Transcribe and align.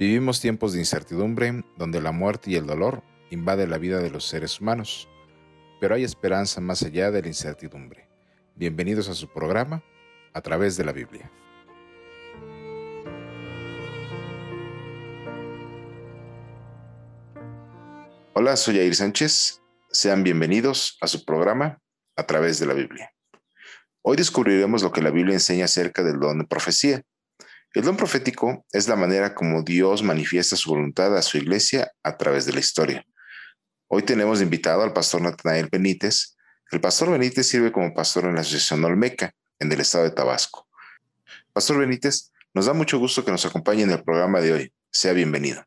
Vivimos 0.00 0.40
tiempos 0.40 0.72
de 0.72 0.78
incertidumbre 0.78 1.62
donde 1.76 2.00
la 2.00 2.10
muerte 2.10 2.50
y 2.50 2.56
el 2.56 2.64
dolor 2.64 3.02
invaden 3.28 3.68
la 3.68 3.76
vida 3.76 3.98
de 3.98 4.08
los 4.08 4.26
seres 4.26 4.58
humanos, 4.58 5.10
pero 5.78 5.94
hay 5.94 6.04
esperanza 6.04 6.62
más 6.62 6.82
allá 6.82 7.10
de 7.10 7.20
la 7.20 7.28
incertidumbre. 7.28 8.08
Bienvenidos 8.54 9.10
a 9.10 9.14
su 9.14 9.30
programa 9.30 9.84
a 10.32 10.40
través 10.40 10.78
de 10.78 10.84
la 10.86 10.92
Biblia. 10.92 11.30
Hola, 18.32 18.56
soy 18.56 18.76
Jair 18.76 18.94
Sánchez. 18.94 19.60
Sean 19.90 20.24
bienvenidos 20.24 20.96
a 21.02 21.08
su 21.08 21.26
programa 21.26 21.78
a 22.16 22.22
través 22.22 22.58
de 22.58 22.64
la 22.64 22.72
Biblia. 22.72 23.12
Hoy 24.00 24.16
descubriremos 24.16 24.82
lo 24.82 24.92
que 24.92 25.02
la 25.02 25.10
Biblia 25.10 25.34
enseña 25.34 25.66
acerca 25.66 26.02
del 26.02 26.18
don 26.18 26.38
de 26.38 26.46
profecía 26.46 27.02
el 27.74 27.84
don 27.84 27.96
profético 27.96 28.64
es 28.72 28.88
la 28.88 28.96
manera 28.96 29.34
como 29.34 29.62
Dios 29.62 30.02
manifiesta 30.02 30.56
su 30.56 30.70
voluntad 30.70 31.16
a 31.16 31.22
su 31.22 31.38
iglesia 31.38 31.92
a 32.02 32.16
través 32.16 32.44
de 32.44 32.52
la 32.52 32.60
historia. 32.60 33.06
Hoy 33.86 34.02
tenemos 34.02 34.42
invitado 34.42 34.82
al 34.82 34.92
pastor 34.92 35.22
Natanael 35.22 35.68
Benítez. 35.70 36.36
El 36.72 36.80
pastor 36.80 37.10
Benítez 37.10 37.46
sirve 37.46 37.70
como 37.70 37.94
pastor 37.94 38.24
en 38.24 38.34
la 38.34 38.40
Asociación 38.40 38.84
Olmeca, 38.84 39.34
en 39.60 39.70
el 39.70 39.80
estado 39.80 40.04
de 40.04 40.10
Tabasco. 40.10 40.66
Pastor 41.52 41.78
Benítez, 41.78 42.32
nos 42.54 42.66
da 42.66 42.72
mucho 42.72 42.98
gusto 42.98 43.24
que 43.24 43.30
nos 43.30 43.46
acompañe 43.46 43.82
en 43.82 43.90
el 43.90 44.02
programa 44.02 44.40
de 44.40 44.52
hoy. 44.52 44.72
Sea 44.90 45.12
bienvenido. 45.12 45.62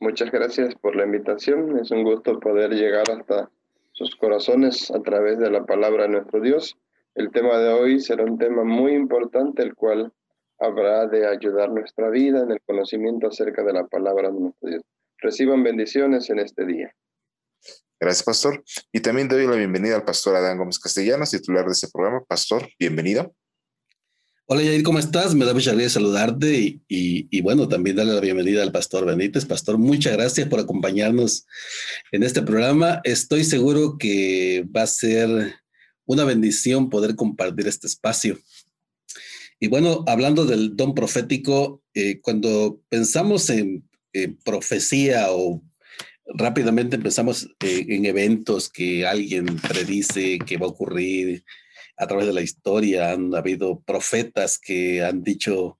Muchas 0.00 0.32
gracias 0.32 0.74
por 0.74 0.96
la 0.96 1.04
invitación. 1.04 1.78
Es 1.78 1.92
un 1.92 2.02
gusto 2.02 2.40
poder 2.40 2.70
llegar 2.72 3.04
hasta 3.10 3.50
sus 3.92 4.16
corazones 4.16 4.90
a 4.90 5.00
través 5.00 5.38
de 5.38 5.50
la 5.50 5.64
palabra 5.64 6.04
de 6.04 6.10
nuestro 6.10 6.40
Dios 6.40 6.76
el 7.16 7.30
tema 7.30 7.58
de 7.58 7.70
hoy 7.70 8.00
será 8.00 8.24
un 8.24 8.38
tema 8.38 8.62
muy 8.62 8.92
importante, 8.92 9.62
el 9.62 9.74
cual 9.74 10.12
habrá 10.58 11.06
de 11.06 11.26
ayudar 11.26 11.70
nuestra 11.70 12.10
vida 12.10 12.40
en 12.42 12.50
el 12.50 12.60
conocimiento 12.66 13.28
acerca 13.28 13.64
de 13.64 13.72
la 13.72 13.86
palabra 13.86 14.30
de 14.30 14.38
nuestro 14.38 14.68
Dios. 14.68 14.82
Reciban 15.18 15.62
bendiciones 15.62 16.28
en 16.28 16.40
este 16.40 16.66
día. 16.66 16.94
Gracias, 17.98 18.22
pastor. 18.22 18.62
Y 18.92 19.00
también 19.00 19.28
doy 19.28 19.46
la 19.46 19.56
bienvenida 19.56 19.96
al 19.96 20.04
pastor 20.04 20.36
Adán 20.36 20.58
Gómez 20.58 20.78
Castellanos, 20.78 21.30
titular 21.30 21.64
de 21.64 21.72
este 21.72 21.88
programa. 21.88 22.22
Pastor, 22.22 22.68
bienvenido. 22.78 23.34
Hola, 24.48 24.62
Yair, 24.62 24.82
¿cómo 24.82 24.98
estás? 24.98 25.34
Me 25.34 25.46
da 25.46 25.54
mucha 25.54 25.70
alegría 25.70 25.88
saludarte 25.88 26.52
y, 26.52 26.82
y, 26.86 27.40
bueno, 27.40 27.66
también 27.66 27.96
darle 27.96 28.12
la 28.12 28.20
bienvenida 28.20 28.62
al 28.62 28.70
pastor 28.70 29.06
Benítez. 29.06 29.46
Pastor, 29.46 29.78
muchas 29.78 30.12
gracias 30.12 30.46
por 30.48 30.60
acompañarnos 30.60 31.46
en 32.12 32.22
este 32.22 32.42
programa. 32.42 33.00
Estoy 33.02 33.42
seguro 33.42 33.96
que 33.98 34.64
va 34.72 34.82
a 34.82 34.86
ser 34.86 35.56
una 36.06 36.24
bendición 36.24 36.88
poder 36.88 37.14
compartir 37.14 37.66
este 37.68 37.86
espacio. 37.86 38.38
Y 39.60 39.68
bueno, 39.68 40.04
hablando 40.06 40.44
del 40.44 40.76
don 40.76 40.94
profético, 40.94 41.82
eh, 41.94 42.20
cuando 42.20 42.80
pensamos 42.88 43.50
en 43.50 43.88
profecía 44.44 45.26
o 45.30 45.62
rápidamente 46.26 46.96
empezamos 46.96 47.48
eh, 47.60 47.86
en 47.88 48.06
eventos 48.06 48.68
que 48.68 49.06
alguien 49.06 49.46
predice 49.56 50.38
que 50.38 50.56
va 50.56 50.66
a 50.66 50.70
ocurrir 50.70 51.44
a 51.96 52.06
través 52.06 52.26
de 52.26 52.32
la 52.32 52.42
historia, 52.42 53.12
han 53.12 53.34
habido 53.34 53.80
profetas 53.80 54.58
que 54.58 55.02
han 55.02 55.22
dicho 55.22 55.78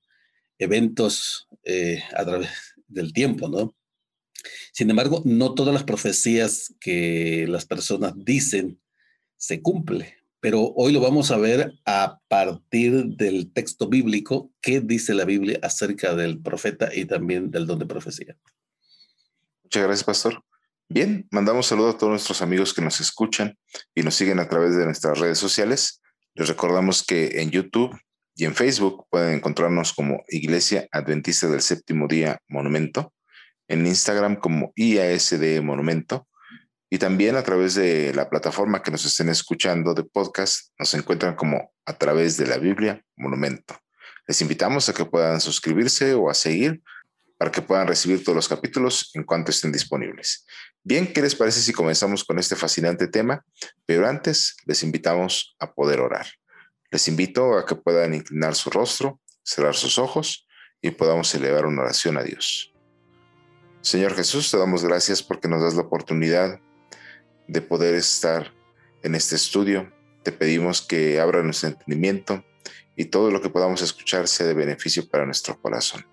eventos 0.58 1.48
eh, 1.64 2.03
a 2.15 2.25
través 2.25 2.48
del 2.86 3.12
tiempo, 3.12 3.48
¿no? 3.48 3.75
Sin 4.72 4.88
embargo, 4.88 5.22
no 5.25 5.54
todas 5.54 5.75
las 5.75 5.84
profecías 5.84 6.75
que 6.81 7.47
las 7.48 7.66
personas 7.66 8.12
dicen 8.16 8.81
se 9.36 9.62
cumple 9.62 10.16
pero 10.47 10.72
hoy 10.76 10.92
lo 10.92 11.00
vamos 11.00 11.32
a 11.32 11.38
ver 11.38 11.74
a 11.86 12.20
partir 12.28 13.06
del 13.06 13.52
texto 13.52 13.88
bíblico, 13.88 14.52
qué 14.60 14.80
dice 14.80 15.12
la 15.12 15.24
Biblia 15.24 15.58
acerca 15.60 16.14
del 16.14 16.41
profeta 16.41 16.94
y 16.94 17.04
también 17.04 17.50
del 17.50 17.66
don 17.66 17.80
de 17.80 17.86
profecía. 17.86 18.36
Muchas 19.64 19.82
gracias, 19.82 20.04
pastor. 20.04 20.44
Bien, 20.88 21.26
mandamos 21.32 21.66
saludos 21.66 21.97
a 21.97 21.98
todos 21.98 22.12
nuestros 22.12 22.42
amigos 22.42 22.72
que 22.72 22.80
nos 22.80 23.00
escuchan 23.00 23.58
y 23.92 24.02
nos 24.02 24.14
siguen 24.14 24.38
a 24.38 24.48
través 24.48 24.76
de 24.76 24.84
nuestras 24.84 25.19
redes 25.19 25.38
sociales. 25.38 26.00
Les 26.34 26.47
recordamos 26.47 27.04
que 27.04 27.41
en 27.41 27.50
YouTube 27.50 27.98
y 28.36 28.44
en 28.44 28.54
Facebook 28.54 29.06
pueden 29.10 29.34
encontrarnos 29.34 29.92
como 29.94 30.22
Iglesia 30.28 30.86
Adventista 30.92 31.48
del 31.48 31.62
Séptimo 31.62 32.06
Día 32.06 32.38
Monumento, 32.47 33.12
en 33.66 33.84
Instagram 33.84 34.36
como 34.36 34.72
IASD 34.76 35.60
Monumento 35.60 36.28
y 36.88 36.98
también 36.98 37.36
a 37.36 37.42
través 37.42 37.74
de 37.74 38.12
la 38.14 38.30
plataforma 38.30 38.82
que 38.82 38.91
nos 38.91 39.04
estén 39.04 39.28
escuchando 39.28 39.94
de 39.94 40.04
podcast, 40.04 40.70
nos 40.78 40.94
encuentran 40.94 41.34
como 41.34 41.72
a 41.84 41.92
través 41.92 42.36
de 42.36 42.47
la 42.47 42.58
Biblia 42.58 43.02
Monumento. 43.16 43.76
Les 44.26 44.41
invitamos 44.41 44.88
a 44.88 44.94
que 44.94 45.04
puedan 45.04 45.41
suscribirse 45.41 46.14
o 46.14 46.30
a 46.30 46.34
seguir 46.34 46.82
para 47.38 47.50
que 47.50 47.62
puedan 47.62 47.86
recibir 47.86 48.22
todos 48.24 48.36
los 48.36 48.48
capítulos 48.48 49.10
en 49.14 49.24
cuanto 49.24 49.50
estén 49.50 49.72
disponibles. 49.72 50.47
Bien, 50.82 51.12
¿qué 51.12 51.20
les 51.20 51.34
parece 51.34 51.60
si 51.60 51.72
comenzamos 51.72 52.24
con 52.24 52.38
este 52.38 52.56
fascinante 52.56 53.08
tema? 53.08 53.44
Pero 53.84 54.08
antes 54.08 54.56
les 54.64 54.82
invitamos 54.82 55.56
a 55.58 55.72
poder 55.72 56.00
orar. 56.00 56.26
Les 56.91 57.08
invito 57.08 57.58
a 57.58 57.66
que 57.66 57.74
puedan 57.74 58.14
inclinar 58.14 58.54
su 58.54 58.70
rostro, 58.70 59.20
cerrar 59.42 59.74
sus 59.74 59.98
ojos 59.98 60.47
y 60.80 60.92
podamos 60.92 61.34
elevar 61.34 61.66
una 61.66 61.82
oración 61.82 62.16
a 62.16 62.22
Dios. 62.22 62.72
Señor 63.82 64.14
Jesús, 64.14 64.50
te 64.50 64.58
damos 64.58 64.84
gracias 64.84 65.22
porque 65.22 65.48
nos 65.48 65.62
das 65.62 65.74
la 65.74 65.82
oportunidad 65.82 66.60
de 67.49 67.61
poder 67.61 67.95
estar 67.95 68.53
en 69.03 69.15
este 69.15 69.37
estudio. 69.37 69.93
Te 70.23 70.33
pedimos 70.33 70.83
que 70.83 71.21
abra 71.21 71.43
nuestro 71.43 71.69
entendimiento 71.69 72.45
y 72.97 73.07
todo 73.07 73.31
lo 73.31 73.41
que 73.41 73.51
podamos 73.51 73.83
escuchar 73.83 74.27
sea 74.29 74.47
de 74.47 74.55
beneficio 74.55 75.09
para 75.09 75.25
nuestro 75.25 75.61
corazón. 75.61 76.07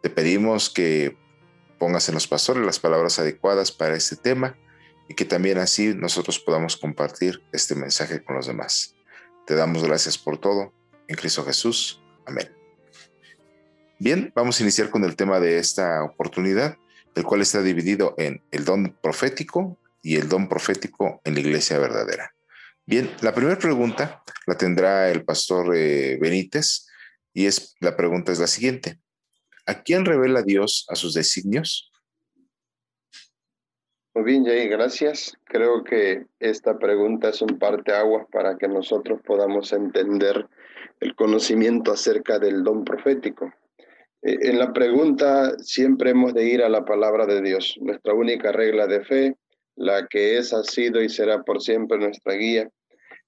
Te 0.00 0.10
pedimos 0.10 0.70
que 0.70 1.16
pongas 1.78 2.08
en 2.08 2.14
los 2.14 2.26
pastores 2.26 2.64
las 2.64 2.78
palabras 2.78 3.18
adecuadas 3.18 3.72
para 3.72 3.96
este 3.96 4.16
tema 4.16 4.56
y 5.08 5.14
que 5.14 5.24
también 5.24 5.58
así 5.58 5.94
nosotros 5.94 6.38
podamos 6.38 6.76
compartir 6.76 7.42
este 7.52 7.74
mensaje 7.74 8.22
con 8.22 8.36
los 8.36 8.46
demás. 8.46 8.94
Te 9.46 9.54
damos 9.54 9.82
gracias 9.82 10.16
por 10.16 10.38
todo. 10.38 10.72
En 11.08 11.16
Cristo 11.16 11.44
Jesús. 11.44 12.00
Amén. 12.24 12.50
Bien, 13.98 14.32
vamos 14.34 14.58
a 14.58 14.62
iniciar 14.62 14.90
con 14.90 15.04
el 15.04 15.16
tema 15.16 15.40
de 15.40 15.58
esta 15.58 16.02
oportunidad, 16.02 16.78
el 17.14 17.24
cual 17.24 17.42
está 17.42 17.62
dividido 17.62 18.14
en 18.16 18.42
el 18.50 18.64
don 18.64 18.96
profético 19.02 19.76
y 20.02 20.16
el 20.16 20.28
don 20.28 20.48
profético 20.48 21.20
en 21.24 21.34
la 21.34 21.40
iglesia 21.40 21.78
verdadera. 21.78 22.34
Bien, 22.84 23.10
la 23.20 23.32
primera 23.32 23.58
pregunta 23.58 24.22
la 24.46 24.56
tendrá 24.56 25.10
el 25.10 25.24
pastor 25.24 25.74
eh, 25.76 26.18
Benítez 26.20 26.86
y 27.32 27.46
es 27.46 27.76
la 27.80 27.96
pregunta 27.96 28.32
es 28.32 28.40
la 28.40 28.48
siguiente. 28.48 28.98
¿A 29.66 29.82
quién 29.82 30.04
revela 30.04 30.42
Dios 30.42 30.86
a 30.88 30.96
sus 30.96 31.14
designios? 31.14 31.92
Muy 34.14 34.24
bien, 34.24 34.44
Jay, 34.44 34.68
gracias. 34.68 35.34
Creo 35.44 35.84
que 35.84 36.26
esta 36.38 36.78
pregunta 36.78 37.30
es 37.30 37.40
un 37.40 37.58
parteaguas 37.58 38.26
para 38.30 38.58
que 38.58 38.68
nosotros 38.68 39.20
podamos 39.24 39.72
entender 39.72 40.46
el 41.00 41.14
conocimiento 41.14 41.92
acerca 41.92 42.38
del 42.38 42.62
don 42.62 42.84
profético. 42.84 43.52
Eh, 44.22 44.38
en 44.42 44.58
la 44.58 44.72
pregunta 44.72 45.56
siempre 45.58 46.10
hemos 46.10 46.34
de 46.34 46.44
ir 46.44 46.62
a 46.62 46.68
la 46.68 46.84
palabra 46.84 47.24
de 47.26 47.40
Dios, 47.40 47.78
nuestra 47.80 48.12
única 48.12 48.52
regla 48.52 48.86
de 48.86 49.04
fe, 49.04 49.36
la 49.76 50.06
que 50.06 50.38
es, 50.38 50.52
ha 50.52 50.62
sido 50.62 51.02
y 51.02 51.08
será 51.08 51.42
por 51.42 51.60
siempre 51.62 51.98
nuestra 51.98 52.34
guía. 52.34 52.68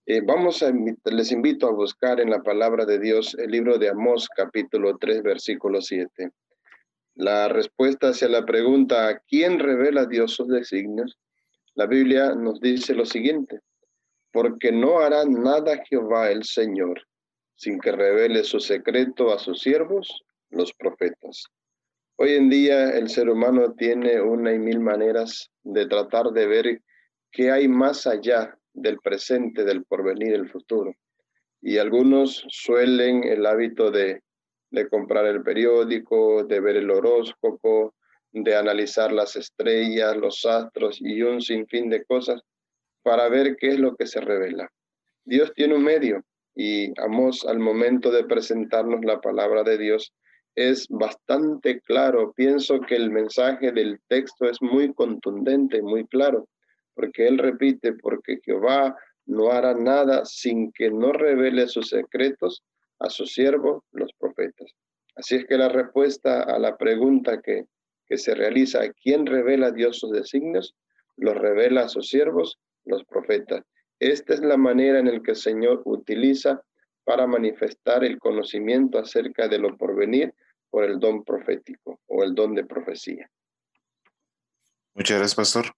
Eh, 0.06 0.20
vamos 0.25 0.62
a, 0.62 0.73
les 1.05 1.32
invito 1.32 1.67
a 1.67 1.73
buscar 1.73 2.20
en 2.20 2.31
la 2.31 2.43
palabra 2.43 2.85
de 2.85 2.99
Dios 2.99 3.35
el 3.38 3.50
libro 3.50 3.79
de 3.79 3.88
Amós, 3.88 4.29
capítulo 4.29 4.96
3, 4.99 5.23
versículo 5.23 5.81
7. 5.81 6.31
La 7.14 7.49
respuesta 7.49 8.08
hacia 8.08 8.29
la 8.29 8.44
pregunta, 8.44 9.08
¿a 9.08 9.19
quién 9.20 9.58
revela 9.58 10.06
Dios 10.06 10.35
sus 10.35 10.49
designios? 10.49 11.17
La 11.75 11.87
Biblia 11.87 12.35
nos 12.35 12.61
dice 12.61 12.94
lo 12.94 13.06
siguiente, 13.06 13.61
porque 14.32 14.73
no 14.73 14.99
hará 15.00 15.25
nada 15.25 15.82
Jehová 15.88 16.31
el 16.31 16.44
Señor 16.44 17.00
sin 17.56 17.79
que 17.79 17.93
revele 17.93 18.44
su 18.44 18.61
secreto 18.61 19.32
a 19.32 19.38
sus 19.38 19.61
siervos, 19.61 20.25
los 20.50 20.73
profetas. 20.73 21.44
Hoy 22.16 22.34
en 22.34 22.49
día 22.49 22.90
el 22.90 23.08
ser 23.08 23.28
humano 23.28 23.75
tiene 23.75 24.20
una 24.20 24.52
y 24.52 24.58
mil 24.58 24.78
maneras 24.78 25.50
de 25.64 25.87
tratar 25.87 26.31
de 26.31 26.46
ver 26.46 26.81
qué 27.32 27.50
hay 27.50 27.66
más 27.66 28.06
allá 28.06 28.56
del 28.72 28.99
presente, 28.99 29.64
del 29.64 29.84
porvenir, 29.84 30.31
del 30.31 30.49
futuro. 30.49 30.94
Y 31.61 31.78
algunos 31.78 32.44
suelen 32.50 33.25
el 33.25 33.44
hábito 33.44 33.90
de, 33.90 34.22
de 34.70 34.88
comprar 34.88 35.26
el 35.26 35.43
periódico, 35.43 36.44
de 36.44 36.61
ver 36.61 36.76
el 36.76 36.88
horóscopo, 36.88 37.94
de 38.31 38.55
analizar 38.55 39.11
las 39.12 39.34
estrellas, 39.34 40.16
los 40.16 40.46
astros 40.46 40.99
y 41.00 41.20
un 41.22 41.40
sinfín 41.40 41.90
de 41.90 42.05
cosas 42.05 42.43
para 43.02 43.28
ver 43.28 43.56
qué 43.56 43.70
es 43.70 43.81
lo 43.81 43.96
que 43.96 44.06
se 44.06 44.20
revela. 44.20 44.70
Dios 45.25 45.52
tiene 45.52 45.75
un 45.75 45.82
medio 45.82 46.22
y 46.55 46.93
Amos 47.00 47.44
al 47.44 47.58
momento 47.58 48.12
de 48.12 48.22
presentarnos 48.22 49.05
la 49.05 49.20
palabra 49.20 49.64
de 49.64 49.78
Dios 49.78 50.14
es 50.54 50.86
bastante 50.88 51.80
claro. 51.80 52.32
Pienso 52.32 52.80
que 52.80 52.96
el 52.96 53.10
mensaje 53.10 53.72
del 53.72 54.00
texto 54.08 54.48
es 54.48 54.60
muy 54.60 54.92
contundente, 54.94 55.82
muy 55.82 56.06
claro, 56.06 56.48
porque 56.94 57.26
él 57.26 57.38
repite, 57.38 57.92
porque 57.94 58.40
Jehová 58.44 58.96
no 59.26 59.50
hará 59.50 59.74
nada 59.74 60.24
sin 60.24 60.70
que 60.72 60.90
no 60.90 61.12
revele 61.12 61.66
sus 61.66 61.88
secretos 61.88 62.62
a 63.00 63.10
sus 63.10 63.32
siervos, 63.32 63.82
los 63.92 64.12
profetas. 64.18 64.72
Así 65.16 65.36
es 65.36 65.46
que 65.46 65.56
la 65.56 65.68
respuesta 65.68 66.42
a 66.42 66.58
la 66.58 66.76
pregunta 66.76 67.40
que, 67.40 67.64
que 68.06 68.18
se 68.18 68.34
realiza, 68.34 68.80
¿quién 69.02 69.26
revela 69.26 69.70
Dios 69.70 69.98
sus 69.98 70.10
designios? 70.12 70.74
Los 71.16 71.36
revela 71.36 71.82
a 71.82 71.88
sus 71.88 72.08
siervos, 72.08 72.58
los 72.84 73.04
profetas. 73.04 73.64
Esta 74.00 74.34
es 74.34 74.40
la 74.40 74.56
manera 74.56 74.98
en 74.98 75.12
la 75.12 75.22
que 75.22 75.32
el 75.32 75.36
Señor 75.36 75.82
utiliza 75.84 76.62
para 77.04 77.26
manifestar 77.26 78.04
el 78.04 78.18
conocimiento 78.18 78.98
acerca 78.98 79.48
de 79.48 79.58
lo 79.58 79.76
porvenir 79.76 80.34
por 80.75 80.82
el 80.82 80.99
don 80.99 81.23
profético 81.23 82.00
o 82.09 82.25
el 82.25 82.35
don 82.35 82.53
de 82.53 82.65
profecía. 82.65 83.31
Muchas 84.93 85.19
gracias, 85.19 85.37
pastor. 85.37 85.73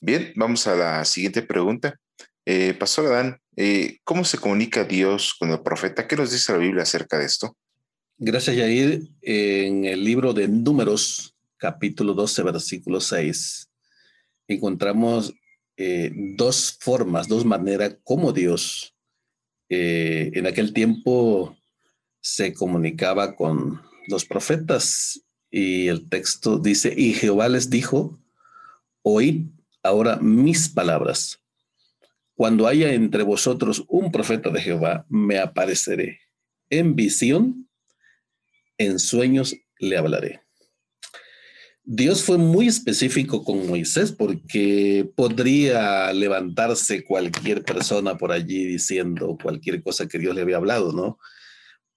Bien, 0.00 0.32
vamos 0.36 0.66
a 0.66 0.74
la 0.74 1.04
siguiente 1.04 1.42
pregunta. 1.42 2.00
Eh, 2.46 2.72
pastor 2.72 3.12
Adán, 3.12 3.38
eh, 3.56 3.98
¿cómo 4.04 4.24
se 4.24 4.38
comunica 4.38 4.84
Dios 4.84 5.34
con 5.38 5.50
el 5.50 5.60
profeta? 5.60 6.08
¿Qué 6.08 6.16
nos 6.16 6.30
dice 6.30 6.50
la 6.50 6.56
Biblia 6.56 6.82
acerca 6.82 7.18
de 7.18 7.26
esto? 7.26 7.54
Gracias, 8.16 8.56
Yair. 8.56 9.02
En 9.20 9.84
el 9.84 10.02
libro 10.02 10.32
de 10.32 10.48
Números, 10.48 11.36
capítulo 11.58 12.14
12, 12.14 12.42
versículo 12.42 13.02
6, 13.02 13.68
encontramos 14.48 15.34
eh, 15.76 16.10
dos 16.38 16.78
formas, 16.80 17.28
dos 17.28 17.44
maneras 17.44 17.98
como 18.02 18.32
Dios 18.32 18.94
eh, 19.68 20.30
en 20.32 20.46
aquel 20.46 20.72
tiempo 20.72 21.54
se 22.22 22.54
comunicaba 22.54 23.36
con 23.36 23.91
los 24.12 24.24
profetas 24.24 25.20
y 25.50 25.88
el 25.88 26.08
texto 26.08 26.58
dice, 26.58 26.94
y 26.96 27.14
Jehová 27.14 27.48
les 27.48 27.68
dijo, 27.68 28.20
oíd 29.02 29.46
ahora 29.82 30.16
mis 30.18 30.68
palabras. 30.68 31.40
Cuando 32.34 32.66
haya 32.66 32.92
entre 32.92 33.24
vosotros 33.24 33.84
un 33.88 34.12
profeta 34.12 34.50
de 34.50 34.60
Jehová, 34.60 35.04
me 35.08 35.38
apareceré 35.38 36.20
en 36.72 36.96
visión 36.96 37.68
en 38.78 38.98
sueños 38.98 39.54
le 39.78 39.98
hablaré. 39.98 40.40
Dios 41.84 42.22
fue 42.22 42.38
muy 42.38 42.68
específico 42.68 43.44
con 43.44 43.66
Moisés 43.66 44.12
porque 44.12 45.10
podría 45.14 46.12
levantarse 46.12 47.04
cualquier 47.04 47.62
persona 47.62 48.16
por 48.16 48.32
allí 48.32 48.64
diciendo 48.64 49.36
cualquier 49.42 49.82
cosa 49.82 50.08
que 50.08 50.18
Dios 50.18 50.34
le 50.34 50.42
había 50.42 50.56
hablado, 50.56 50.92
¿no? 50.92 51.18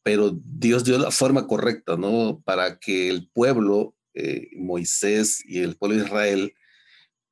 Pero 0.06 0.40
Dios 0.46 0.84
dio 0.84 1.00
la 1.00 1.10
forma 1.10 1.48
correcta, 1.48 1.98
¿no? 1.98 2.44
Para 2.46 2.78
que 2.78 3.10
el 3.10 3.28
pueblo, 3.28 3.96
eh, 4.14 4.50
Moisés 4.56 5.44
y 5.48 5.62
el 5.62 5.78
pueblo 5.78 5.98
de 5.98 6.04
Israel 6.04 6.54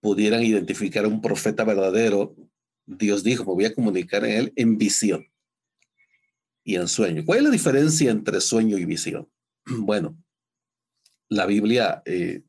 pudieran 0.02 0.42
identificar 0.42 1.06
a 1.06 1.08
un 1.08 1.22
profeta 1.22 1.64
verdadero. 1.64 2.36
Dios 2.88 3.24
dijo, 3.24 3.44
me 3.44 3.54
voy 3.54 3.66
a 3.66 3.75
comunicar 3.75 4.25
en 4.25 4.31
él 4.31 4.54
en 4.56 4.80
visión 4.80 5.28
y 6.64 6.78
en 6.78 6.88
sueño. 6.88 7.24
¿Cuál 7.24 7.38
es 7.38 7.44
la 7.44 7.52
diferencia 7.52 8.10
entre 8.10 8.42
sueño 8.42 8.80
y 8.80 8.86
visión? 8.86 9.30
Bueno, 9.66 10.18
la 11.30 11.46
Biblia 11.46 12.02
eh, 12.06 12.42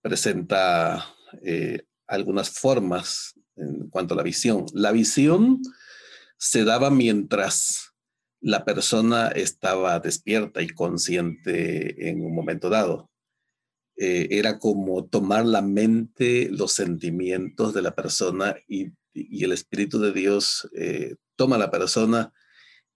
presenta 0.00 1.04
eh, 1.42 1.82
algunas 2.06 2.48
formas 2.48 3.34
en 3.56 3.88
cuanto 3.90 4.14
a 4.14 4.18
la 4.18 4.22
visión. 4.22 4.66
La 4.72 4.92
visión 4.92 5.62
se 6.36 6.62
daba 6.62 6.90
mientras 6.90 7.87
la 8.40 8.64
persona 8.64 9.28
estaba 9.28 9.98
despierta 10.00 10.62
y 10.62 10.68
consciente 10.68 12.08
en 12.08 12.24
un 12.24 12.34
momento 12.34 12.70
dado. 12.70 13.10
Eh, 13.96 14.28
era 14.30 14.58
como 14.58 15.06
tomar 15.06 15.44
la 15.44 15.62
mente, 15.62 16.48
los 16.50 16.72
sentimientos 16.72 17.74
de 17.74 17.82
la 17.82 17.94
persona 17.94 18.56
y, 18.68 18.92
el 19.14 19.50
Espíritu 19.50 19.98
de 19.98 20.12
Dios 20.12 20.70
toma 21.34 21.56
a 21.56 21.58
la 21.58 21.72
persona 21.72 22.32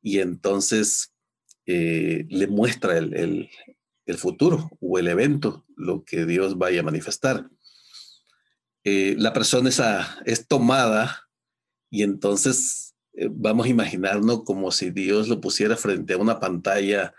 y 0.01 0.21
entonces 0.21 1.13
le 1.67 2.47
muestra 2.49 2.97
el, 2.97 3.49
el 4.07 4.19
futuro 4.19 4.71
o 4.81 4.99
el 4.99 5.09
evento, 5.09 5.65
lo 5.77 6.05
que 6.05 6.27
Dios 6.27 6.59
vaya 6.59 6.81
a 6.81 6.85
manifestar. 6.85 7.49
Eh, 8.85 9.15
la 9.19 9.33
persona 9.33 9.71
es 10.25 10.47
tomada 10.49 11.29
y 11.91 12.03
entonces 12.03 12.89
eh, 12.91 12.92
vamos 13.31 13.67
a 13.67 13.71
imaginarnos 13.71 14.45
como 14.45 14.71
si 14.71 14.91
Dios 14.91 15.29
lo 15.29 15.41
pusiera 15.41 15.77
frente 15.77 16.15
a 16.15 16.19
una 16.19 16.41
pantalla 16.41 17.15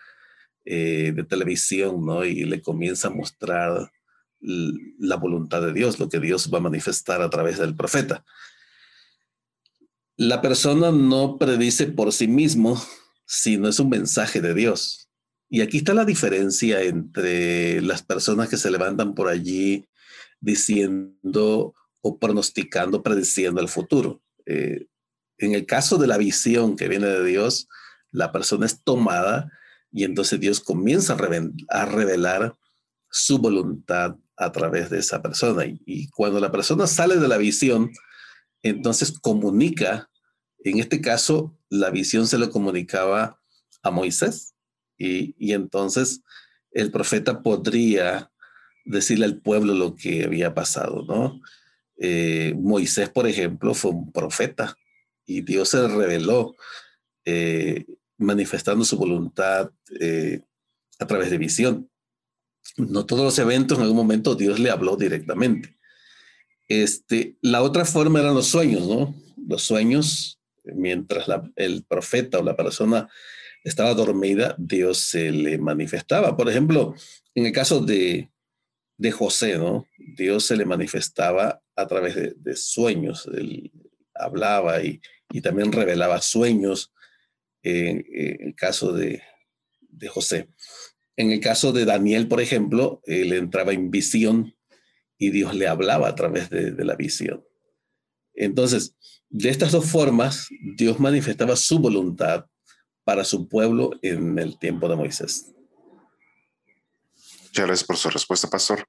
eh, 0.66 1.12
de 1.13 1.24
televisión, 1.24 2.06
¿no? 2.06 2.24
Y 2.24 2.45
le 2.45 2.62
comienza 2.62 3.10
a 3.10 3.12
mostrar 3.12 3.92
la 4.40 5.16
voluntad 5.16 5.62
de 5.62 5.74
Dios, 5.74 6.00
lo 6.00 6.10
que 6.10 6.19
Dios 6.19 6.50
va 6.54 6.57
a 6.57 6.62
manifestar 6.62 7.22
a 7.22 7.30
través 7.30 7.57
del 7.57 7.75
profeta. 7.75 8.25
La 10.18 10.42
persona 10.42 10.92
no 10.92 11.38
predice 11.38 11.88
por 11.88 12.12
sí 12.12 12.28
mismo, 12.28 12.81
sino 13.25 13.68
es 13.68 13.80
un 13.80 13.89
mensaje 13.89 14.42
de 14.42 14.54
Dios. 14.54 15.10
Y 15.50 15.62
aquí 15.62 15.78
está 15.78 15.94
la 15.94 16.06
diferencia 16.06 16.81
entre 16.81 17.81
las 17.81 18.01
personas 18.01 18.50
que 18.50 18.57
se 18.57 18.72
levantan 18.72 19.16
por 19.16 19.28
allí 19.28 19.86
diciendo 20.39 21.74
o 22.01 22.19
pronosticando, 22.19 23.04
prediciendo 23.04 23.62
el 23.62 23.69
futuro. 23.69 24.22
Eh, 24.46 24.88
en 25.38 25.53
el 25.53 25.65
caso 25.65 25.97
de 25.97 26.07
la 26.07 26.18
visión 26.18 26.75
que 26.75 26.88
viene 26.88 27.07
de 27.07 27.24
Dios, 27.24 27.68
la 28.12 28.31
persona 28.31 28.65
es 28.65 28.83
tomada 28.83 29.51
y 29.91 30.03
entonces 30.03 30.39
Dios 30.39 30.59
comienza 30.59 31.18
a, 31.69 31.85
revelar 31.85 32.56
su 33.09 33.38
voluntad 33.38 34.15
a 34.38 34.51
través 34.51 34.89
de 34.89 35.00
esa 35.00 35.21
persona. 35.21 35.65
y, 35.65 36.09
cuando 36.09 36.39
la 36.39 36.51
persona 36.51 36.88
sale 36.88 37.18
de 37.18 37.27
la 37.27 37.38
visión, 37.38 37.91
entonces 38.63 39.12
comunica, 39.19 40.09
en 40.63 40.80
este 40.80 41.01
caso, 41.01 41.57
la 41.69 41.89
visión 41.89 42.27
se 42.27 42.38
lo 42.38 42.50
comunicaba 42.50 43.39
a 43.83 43.91
Moisés 43.91 44.56
y, 44.97 45.51
entonces 45.51 46.21
el 46.71 46.91
profeta 46.91 47.44
podría 47.44 48.31
decirle 48.86 49.25
al 49.25 49.41
pueblo 49.41 49.74
lo 49.74 49.95
que 49.95 50.24
había 50.24 50.53
pasado, 50.53 51.03
¿no? 51.07 51.39
Eh, 51.97 52.56
Moisés, 52.57 53.09
por 53.09 53.27
ejemplo, 53.27 53.74
fue 53.74 53.91
un 53.91 54.12
profeta 54.12 54.75
y 55.25 55.42
Dios 55.42 55.70
se 55.70 55.88
reveló 55.88 56.56
eh, 57.25 57.86
manifestando 58.18 58.86
su 58.86 58.98
voluntad 58.98 59.72
eh, 60.00 60.42
a 61.00 61.08
través 61.08 61.30
de 61.30 61.38
visión. 61.38 61.89
No 62.77 63.06
todos 63.06 63.24
los 63.24 63.39
eventos, 63.39 63.77
en 63.77 63.84
algún 63.84 63.98
momento 63.98 64.36
Dios 64.36 64.60
le 64.60 64.70
habló 64.70 64.96
directamente. 64.96 65.77
Este, 66.68 67.38
la 67.42 67.62
otra 67.62 67.86
forma 67.86 68.20
eran 68.20 68.36
los 68.36 68.48
sueños, 68.48 68.88
¿no? 68.88 69.15
Los 69.48 69.63
sueños, 69.63 70.39
mientras 70.63 71.27
el 71.56 71.84
profeta 71.84 72.39
o 72.39 72.44
la 72.44 72.56
persona 72.56 73.10
estaba 73.63 73.94
dormida, 73.94 74.56
Dios 74.58 75.00
se 75.00 75.32
le 75.32 75.58
manifestaba. 75.58 76.36
Por 76.36 76.50
ejemplo, 76.50 76.96
en 77.36 77.46
el 77.46 77.51
caso 77.51 77.80
de, 77.82 78.30
José, 79.12 79.58
¿no? 79.58 79.86
Dios 79.98 80.46
se 80.46 80.56
le 80.56 80.65
manifestaba 80.65 81.62
a 81.75 81.88
través 81.88 82.15
de, 82.15 82.56
sueños. 82.56 83.30
Él 83.34 83.72
hablaba 84.15 84.82
y, 84.84 85.01
también 85.41 85.72
revelaba 85.72 86.22
sueños 86.22 86.93
en, 87.63 88.05
el 88.13 88.55
caso 88.55 88.93
de, 88.93 89.22
José. 90.10 90.50
En 91.15 91.32
el 91.32 91.39
caso 91.39 91.72
de 91.72 91.86
Daniel, 91.86 92.27
por 92.27 92.41
ejemplo, 92.41 93.01
él 93.05 93.34
entraba 93.34 93.74
en 93.74 93.89
visión 93.89 94.55
y 95.17 95.32
Dios 95.32 95.55
le 95.55 95.67
hablaba 95.67 96.08
a 96.08 96.15
través 96.15 96.50
de, 96.50 96.72
de 96.72 96.86
la 96.86 96.96
visión. 96.96 97.43
Entonces, 98.36 98.96
de 99.29 99.50
estas 99.50 99.72
dos 99.72 99.86
formas, 99.86 100.50
Dios 100.75 101.00
manifestaba 101.00 101.55
su 101.55 101.79
voluntad 101.79 102.46
para 103.03 103.24
su 103.24 103.48
pueblo 103.48 103.91
en 104.01 104.38
el 104.39 104.58
tiempo 104.60 104.88
de 104.88 104.96
Moisés. 104.96 105.53
Muchas 107.53 107.67
gracias 107.67 107.88
por 107.88 107.98
su 107.98 108.10
respuesta, 108.10 108.50
pastor. 108.50 108.88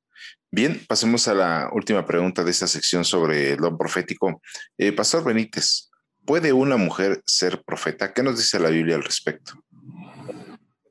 Bien, 0.50 0.80
pasemos 0.86 1.26
a 1.28 1.34
la 1.34 1.70
última 1.72 2.06
pregunta 2.06 2.44
de 2.44 2.50
esta 2.50 2.66
sección 2.66 3.04
sobre 3.04 3.56
don 3.56 3.76
profético. 3.76 4.40
Eh, 4.78 4.92
pastor 4.92 5.24
Benítez, 5.24 5.90
¿puede 6.24 6.52
una 6.52 6.76
mujer 6.76 7.22
ser 7.26 7.62
profeta? 7.64 8.12
¿Qué 8.12 8.22
nos 8.22 8.36
dice 8.36 8.60
la 8.60 8.70
Biblia 8.70 8.94
al 8.94 9.02
respecto? 9.02 9.54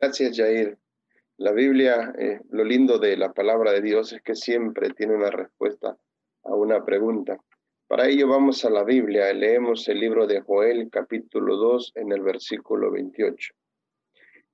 Gracias, 0.02 0.36
Jair. 0.36 0.78
La 1.38 1.52
Biblia, 1.52 2.14
eh, 2.20 2.42
lo 2.52 2.64
lindo 2.64 3.00
de 3.00 3.18
la 3.18 3.32
palabra 3.32 3.72
de 3.72 3.82
Dios 3.82 4.14
es 4.14 4.22
que 4.22 4.36
siempre 4.36 4.90
tiene 4.92 5.16
una 5.16 5.32
respuesta 5.32 5.98
a 6.44 6.56
una 6.56 6.84
pregunta. 6.84 7.38
Para 7.88 8.08
ello 8.08 8.28
vamos 8.28 8.66
a 8.66 8.70
la 8.70 8.84
Biblia, 8.84 9.32
leemos 9.34 9.88
el 9.88 10.00
libro 10.00 10.28
de 10.28 10.42
Joel 10.42 10.90
capítulo 10.92 11.58
2 11.58 11.94
en 11.96 12.12
el 12.12 12.22
versículo 12.22 12.92
28. 12.92 13.54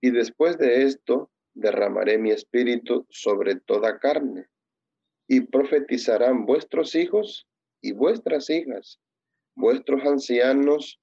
Y 0.01 0.11
después 0.11 0.57
de 0.57 0.83
esto 0.83 1.31
derramaré 1.53 2.17
mi 2.17 2.31
espíritu 2.31 3.05
sobre 3.09 3.55
toda 3.55 3.99
carne, 3.99 4.47
y 5.29 5.41
profetizarán 5.41 6.45
vuestros 6.45 6.95
hijos 6.95 7.47
y 7.81 7.93
vuestras 7.93 8.49
hijas, 8.49 8.99
vuestros 9.55 10.03
ancianos 10.03 10.99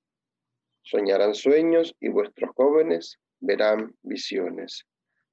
soñarán 0.83 1.35
sueños 1.35 1.95
y 2.00 2.09
vuestros 2.09 2.50
jóvenes 2.56 3.18
verán 3.38 3.95
visiones. 4.02 4.85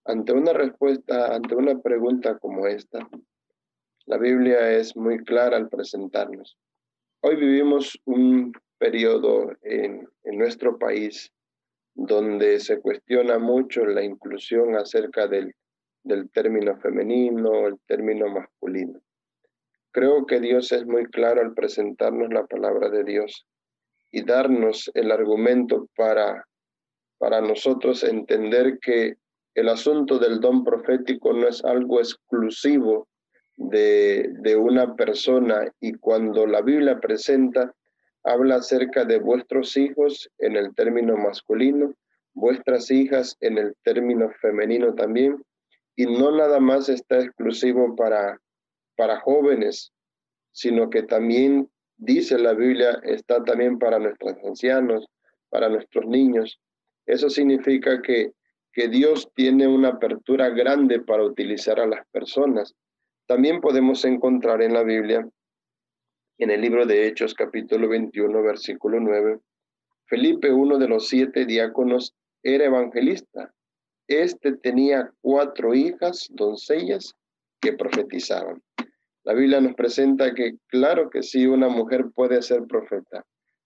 Ante 0.06 0.34
una 0.34 0.54
respuesta, 0.54 1.34
ante 1.34 1.56
una 1.56 1.82
pregunta 1.82 2.38
como 2.38 2.68
esta, 2.68 3.10
la 4.06 4.18
Biblia 4.18 4.72
es 4.72 4.96
muy 4.96 5.18
clara 5.24 5.58
al 5.58 5.70
presentarnos. 5.70 6.56
Hoy 7.22 7.36
vivimos 7.36 8.00
un 8.06 8.54
periodo 8.78 9.54
en, 9.64 10.08
nuestro 10.24 10.78
país 10.78 11.32
donde 11.96 12.60
se 12.60 12.80
cuestiona 12.80 13.40
mucho 13.40 13.86
la 13.86 14.04
inclusión 14.04 14.76
acerca 14.76 15.28
del, 15.28 15.56
del 16.04 16.30
término 16.30 16.78
femenino, 16.78 17.68
el 17.68 17.80
término 17.88 18.28
masculino. 18.28 19.00
Creo 19.92 20.26
que 20.26 20.40
Dios 20.40 20.72
es 20.72 20.86
muy 20.86 21.06
claro 21.06 21.42
al 21.42 21.54
presentarnos 21.54 22.32
la 22.34 22.46
palabra 22.46 22.90
de 22.90 23.04
Dios 23.04 23.46
y 24.12 24.24
darnos 24.24 24.92
el 24.94 25.12
argumento 25.12 25.88
para, 25.96 26.46
para 27.18 27.42
nosotros 27.42 28.04
entender 28.04 28.80
que 28.80 29.16
el 29.56 29.70
asunto 29.70 30.18
del 30.18 30.40
don 30.40 30.64
profético 30.64 31.32
no 31.34 31.48
es 31.48 31.64
algo 31.64 32.00
exclusivo 32.00 33.08
de, 33.56 34.30
de 34.40 34.56
una 34.56 34.96
persona 34.96 35.72
y 35.80 35.94
cuando 35.94 36.48
la 36.48 36.62
Biblia 36.62 37.00
presenta, 37.00 37.74
habla 38.24 38.56
acerca 38.56 39.06
de 39.06 39.20
vuestros 39.20 39.78
hijos 39.78 40.30
en 40.40 40.56
el 40.56 40.74
término 40.74 41.16
masculino, 41.18 41.94
vuestras 42.34 42.90
hijas 42.90 43.38
en 43.42 43.60
el 43.60 43.76
término 43.84 44.32
femenino 44.42 44.96
también, 44.96 45.44
y 45.96 46.06
no 46.06 46.32
nada 46.32 46.60
más 46.60 46.90
está 46.90 47.20
exclusivo 47.20 47.96
para, 47.96 48.40
para 48.96 49.20
jóvenes, 49.20 49.92
sino 50.52 50.90
que 50.90 51.04
también 51.04 51.70
dice 51.98 52.38
la 52.38 52.54
Biblia, 52.54 53.00
está 53.04 53.44
también 53.44 53.78
para 53.80 54.00
nuestros 54.00 54.36
ancianos, 54.44 55.06
para 55.50 55.70
nuestros 55.70 56.06
niños. 56.06 56.60
Eso 57.06 57.30
significa 57.30 58.02
que, 58.02 58.32
que 58.72 58.88
Dios 58.88 59.30
tiene 59.36 59.68
una 59.68 59.90
apertura 59.90 60.50
grande 60.50 61.00
para 61.00 61.24
utilizar 61.24 61.80
a 61.80 61.88
las 61.88 62.06
personas. 62.08 62.74
También 63.28 63.62
podemos 63.62 64.04
encontrar 64.06 64.62
en 64.62 64.74
la 64.74 64.84
Biblia, 64.84 65.28
en 66.40 66.50
el 66.50 66.62
libro 66.62 66.86
de 66.86 67.08
Hechos 67.08 67.34
capítulo 67.34 67.88
21, 67.88 68.42
versículo 68.42 69.00
9, 69.00 69.40
Felipe, 70.06 70.52
uno 70.52 70.78
de 70.78 70.88
los 70.88 71.08
siete 71.08 71.46
diáconos, 71.46 72.14
era 72.44 72.66
evangelista. 72.66 73.54
Este 74.08 74.58
tenía 74.58 75.12
cuatro 75.22 75.74
hijas, 75.74 76.28
doncellas, 76.32 77.14
que 77.62 77.74
profetizaban. 77.74 78.62
La 79.24 79.34
Biblia 79.34 79.62
nos 79.62 79.74
presenta 79.76 80.34
que 80.34 80.58
claro 80.68 81.10
que 81.10 81.24
sí, 81.24 81.48
una 81.48 81.70
mujer 81.70 82.08
puede 82.14 82.42
ser 82.42 82.64
profeta. 82.64 83.26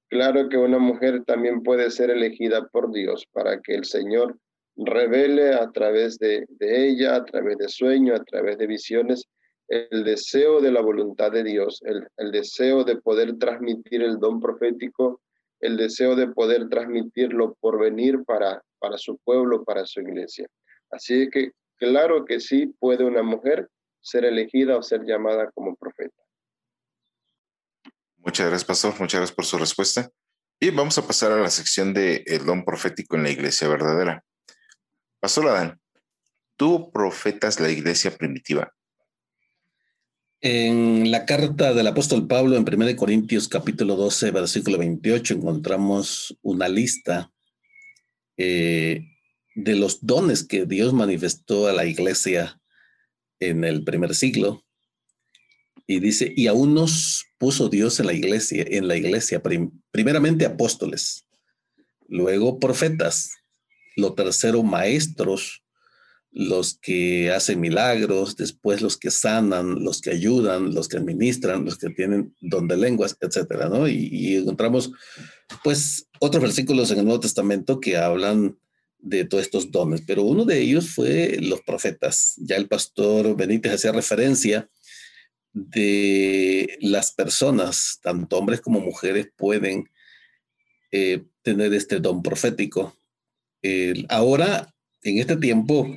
Claro 0.10 0.48
que 0.50 0.58
una 0.58 0.78
mujer 0.78 1.24
también 1.26 1.64
puede 1.64 1.90
ser 1.90 2.12
elegida 2.12 2.68
por 2.68 2.92
Dios 2.92 3.26
para 3.34 3.60
que 3.62 3.74
el 3.74 3.86
Señor 3.86 4.38
revele 4.78 5.56
a 5.56 5.72
través 5.72 6.20
de, 6.20 6.46
ella, 6.60 7.16
a 7.16 7.26
través 7.26 7.58
de 7.58 7.68
sueños, 7.68 8.20
a 8.20 8.24
través 8.24 8.58
de 8.60 8.68
visiones, 8.68 9.26
el 9.68 10.04
deseo 10.04 10.62
de 10.62 10.72
la 10.72 10.82
voluntad 10.82 11.32
de 11.32 11.44
Dios, 11.44 11.82
el, 11.84 12.08
el 12.18 12.32
deseo 12.32 12.84
de 12.84 12.98
poder 12.98 13.38
transmitir 13.38 14.04
el 14.04 14.20
don 14.20 14.40
profético, 14.40 15.22
el 15.60 15.76
deseo 15.76 16.16
de 16.16 16.28
poder 16.28 16.70
transmitirlo 16.70 17.58
por 17.60 17.80
venir 17.80 18.24
para, 18.24 18.64
para 18.80 18.98
su 18.98 19.18
pueblo, 19.18 19.64
para 19.64 19.86
su 19.86 20.02
iglesia. 20.02 20.48
Así 20.92 21.30
que 21.30 21.52
claro 21.78 22.26
que 22.26 22.40
sí 22.40 22.68
puede 22.80 23.04
una 23.04 23.24
mujer 23.24 23.70
ser 24.02 24.26
elegida 24.26 24.78
o 24.78 24.84
ser 24.84 25.04
llamada 25.04 25.52
como 25.52 25.76
profeta. 25.76 26.22
Muchas 28.18 28.48
gracias, 28.48 28.66
pastor. 28.66 28.94
Muchas 29.00 29.20
gracias 29.20 29.36
por 29.36 29.46
su 29.46 29.58
respuesta. 29.58 30.10
Y 30.60 30.72
vamos 30.72 30.98
a 30.98 31.06
pasar 31.06 31.32
a 31.32 31.38
la 31.38 31.50
sección 31.50 31.94
de 31.94 32.24
el 32.26 32.46
don 32.46 32.66
profético 32.66 33.16
en 33.16 33.24
la 33.24 33.30
iglesia 33.30 33.68
verdadera. 33.68 34.24
Pastor 35.20 35.48
Adán, 35.48 35.80
¿tuvo 36.56 36.92
profetas 36.92 37.60
la 37.60 37.70
iglesia 37.70 38.12
primitiva? 38.12 38.74
En 40.42 41.10
la 41.10 41.26
carta 41.26 41.74
del 41.74 41.88
apóstol 41.88 42.28
Pablo 42.28 42.56
en 42.56 42.66
1 42.68 42.96
Corintios 42.96 43.48
capítulo 43.48 43.96
12, 43.96 44.32
versículo 44.32 44.78
28, 44.78 45.36
encontramos 45.36 46.38
una 46.42 46.68
lista 46.68 47.32
eh, 48.38 49.06
de 49.56 49.76
los 49.76 50.06
dones 50.06 50.44
que 50.44 50.66
Dios 50.66 50.94
manifestó 50.94 51.68
a 51.68 51.74
la 51.74 51.86
iglesia 51.86 52.62
en 53.40 53.64
el 53.64 53.84
primer 53.84 54.16
siglo. 54.16 54.64
Y 55.88 56.00
dice, 56.00 56.34
y 56.36 56.48
aún 56.48 56.74
nos 56.74 57.26
puso 57.38 57.70
Dios 57.70 58.00
en 58.00 58.08
la 58.08 58.14
iglesia, 58.14 58.66
en 58.68 58.88
la 58.88 58.98
iglesia, 58.98 59.42
primeramente 59.92 60.46
apóstoles, 60.46 61.26
luego 62.08 62.60
profetas, 62.60 63.32
lo 63.96 64.14
tercero 64.14 64.64
maestros, 64.64 65.64
los 66.38 66.78
que 66.78 67.32
hacen 67.32 67.60
milagros, 67.60 68.36
después 68.36 68.84
los 68.84 68.96
que 68.96 69.10
sanan, 69.10 69.84
los 69.84 70.02
que 70.02 70.12
ayudan, 70.12 70.76
los 70.76 70.88
que 70.88 70.98
administran, 70.98 71.66
los 71.66 71.80
que 71.80 71.90
tienen 71.90 72.36
don 72.42 72.68
de 72.68 72.78
lenguas, 72.78 73.18
etcétera, 73.20 73.70
¿no? 73.70 73.88
Y, 73.88 74.36
encontramos, 74.36 74.92
pues, 75.64 76.08
otros 76.20 76.44
versículos 76.44 76.92
en 76.92 77.00
el 77.00 77.06
Nuevo 77.06 77.22
Testamento 77.22 77.80
que 77.80 77.98
hablan 77.98 78.56
de 79.00 79.26
todos 79.26 79.46
estos 79.46 79.72
dones, 79.72 80.04
pero 80.06 80.22
uno 80.22 80.46
de 80.46 80.60
ellos 80.60 80.90
fue 80.90 81.40
los 81.42 81.62
profetas. 81.62 82.36
Ya 82.38 82.56
el 82.56 82.68
pastor 82.68 83.36
Benítez 83.36 83.74
hacía 83.74 83.92
referencia 83.92 84.70
de 85.54 86.78
las 86.82 87.14
personas, 87.14 87.98
tanto 88.04 88.38
hombres 88.38 88.62
como 88.62 88.80
mujeres, 88.80 89.30
pueden 89.36 89.90
eh, 90.92 91.24
tener 91.42 91.74
este 91.74 92.00
don 92.00 92.22
profético. 92.22 92.96
ahora, 94.10 94.72
en 95.02 95.18
este 95.18 95.36
tiempo, 95.38 95.88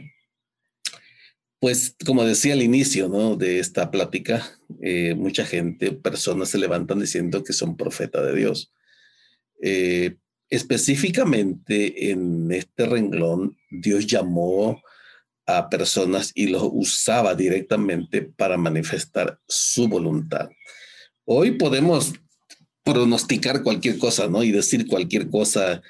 pues 1.60 1.94
como 2.04 2.24
decía 2.24 2.54
al 2.54 2.62
inicio 2.62 3.08
¿no? 3.08 3.36
de 3.36 3.60
esta 3.60 3.90
plática, 3.90 4.58
eh, 4.82 5.14
mucha 5.14 5.44
gente, 5.44 5.92
personas 5.92 6.48
se 6.48 6.58
levantan 6.58 7.00
diciendo 7.00 7.44
que 7.44 7.52
son 7.52 7.76
profeta 7.76 8.22
de 8.22 8.34
Dios. 8.34 8.72
Eh, 9.62 10.16
Específicamente 10.50 12.10
en 12.10 12.50
este 12.50 12.84
renglón, 12.84 13.56
Dios 13.70 14.08
llamó 14.08 14.82
a 15.46 15.70
personas 15.70 16.32
y 16.34 16.48
los 16.48 16.64
usaba 16.72 17.36
directamente 17.36 18.22
para 18.22 18.56
manifestar 18.56 19.38
su 19.46 19.86
voluntad. 19.86 20.48
Hoy 21.24 21.52
podemos 21.52 22.14
pronosticar 22.82 23.62
cualquier 23.62 23.98
cosa, 23.98 24.26
¿no? 24.26 24.42
Y 24.42 24.50
decir 24.50 24.88
cualquier 24.88 25.30
cosa 25.30 25.82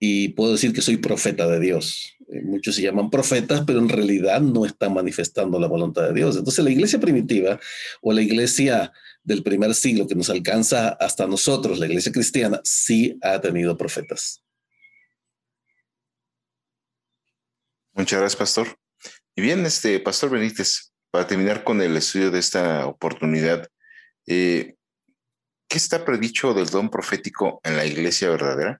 y 0.00 0.30
puedo 0.30 0.52
decir 0.52 0.72
que 0.72 0.80
soy 0.80 0.96
profeta 0.96 1.46
de 1.46 1.60
Dios. 1.60 2.16
Eh, 2.32 2.40
muchos 2.40 2.76
se 2.76 2.82
llaman 2.82 3.10
profetas, 3.10 3.62
pero 3.66 3.78
en 3.78 3.90
realidad 3.90 4.40
no 4.40 4.64
están 4.64 4.94
manifestando 4.94 5.58
la 5.60 5.66
voluntad 5.66 6.04
de 6.08 6.14
Dios. 6.14 6.36
Entonces 6.36 6.64
la 6.64 6.70
iglesia 6.70 6.98
primitiva 6.98 7.60
o 8.00 8.12
la 8.12 8.22
iglesia 8.22 8.90
del 9.22 9.42
primer 9.42 9.74
siglo 9.74 10.06
que 10.06 10.14
nos 10.14 10.30
alcanza 10.30 10.88
hasta 10.88 11.26
nosotros, 11.26 11.78
la 11.78 11.86
iglesia 11.86 12.10
cristiana, 12.10 12.60
sí 12.64 13.18
ha 13.22 13.38
tenido 13.40 13.76
profetas. 13.76 14.42
Muchas 17.92 18.18
gracias, 18.18 18.38
pastor. 18.38 18.78
Y 19.36 19.42
bien, 19.42 19.66
este 19.66 20.00
pastor 20.00 20.30
Benítez, 20.30 20.94
para 21.10 21.26
terminar 21.26 21.62
con 21.64 21.82
el 21.82 21.94
estudio 21.98 22.30
de 22.30 22.38
esta 22.38 22.86
oportunidad, 22.86 23.68
eh, 24.26 24.76
¿qué 25.68 25.76
está 25.76 26.02
predicho 26.06 26.54
del 26.54 26.66
don 26.66 26.88
profético 26.88 27.60
en 27.62 27.76
la 27.76 27.84
iglesia 27.84 28.30
verdadera? 28.30 28.78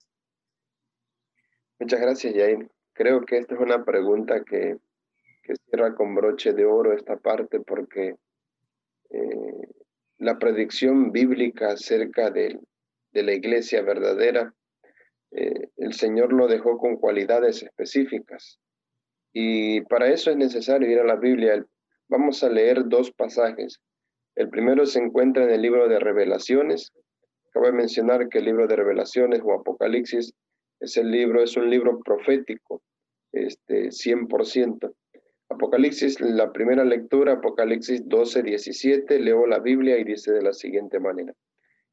Muchas 1.78 2.00
gracias, 2.00 2.34
Jair. 2.34 2.70
Creo 2.94 3.22
que 3.22 3.38
esta 3.38 3.54
es 3.54 3.60
una 3.60 3.84
pregunta 3.84 4.44
que, 4.44 4.76
que 5.42 5.54
cierra 5.66 5.94
con 5.94 6.14
broche 6.14 6.52
de 6.52 6.64
oro 6.64 6.92
esta 6.92 7.16
parte 7.16 7.60
porque 7.60 8.16
eh, 9.10 9.68
la 10.18 10.38
predicción 10.38 11.10
bíblica 11.10 11.72
acerca 11.72 12.30
de, 12.30 12.58
de 13.12 13.22
la 13.22 13.32
iglesia 13.32 13.82
verdadera, 13.82 14.54
eh, 15.30 15.68
el 15.76 15.94
Señor 15.94 16.32
lo 16.32 16.46
dejó 16.46 16.78
con 16.78 16.96
cualidades 16.96 17.62
específicas. 17.62 18.58
Y 19.32 19.80
para 19.82 20.08
eso 20.08 20.30
es 20.30 20.36
necesario 20.36 20.90
ir 20.90 21.00
a 21.00 21.04
la 21.04 21.16
Biblia. 21.16 21.64
Vamos 22.08 22.44
a 22.44 22.50
leer 22.50 22.86
dos 22.86 23.10
pasajes. 23.10 23.80
El 24.34 24.48
primero 24.50 24.86
se 24.86 24.98
encuentra 24.98 25.44
en 25.44 25.50
el 25.50 25.62
libro 25.62 25.88
de 25.88 25.98
Revelaciones. 25.98 26.92
Acabo 27.48 27.66
de 27.66 27.72
mencionar 27.72 28.28
que 28.28 28.38
el 28.38 28.46
libro 28.46 28.66
de 28.66 28.76
Revelaciones 28.76 29.40
o 29.42 29.54
Apocalipsis 29.54 30.34
es 30.82 30.96
el 30.96 31.10
libro, 31.10 31.42
es 31.42 31.56
un 31.56 31.70
libro 31.70 32.00
profético, 32.00 32.82
este, 33.32 33.92
100%. 33.92 34.92
Apocalipsis, 35.48 36.20
la 36.20 36.50
primera 36.50 36.84
lectura, 36.84 37.34
Apocalipsis 37.34 38.08
12, 38.08 38.42
17, 38.42 39.20
leo 39.20 39.46
la 39.46 39.60
Biblia 39.60 39.98
y 39.98 40.04
dice 40.04 40.32
de 40.32 40.42
la 40.42 40.52
siguiente 40.52 40.98
manera. 40.98 41.32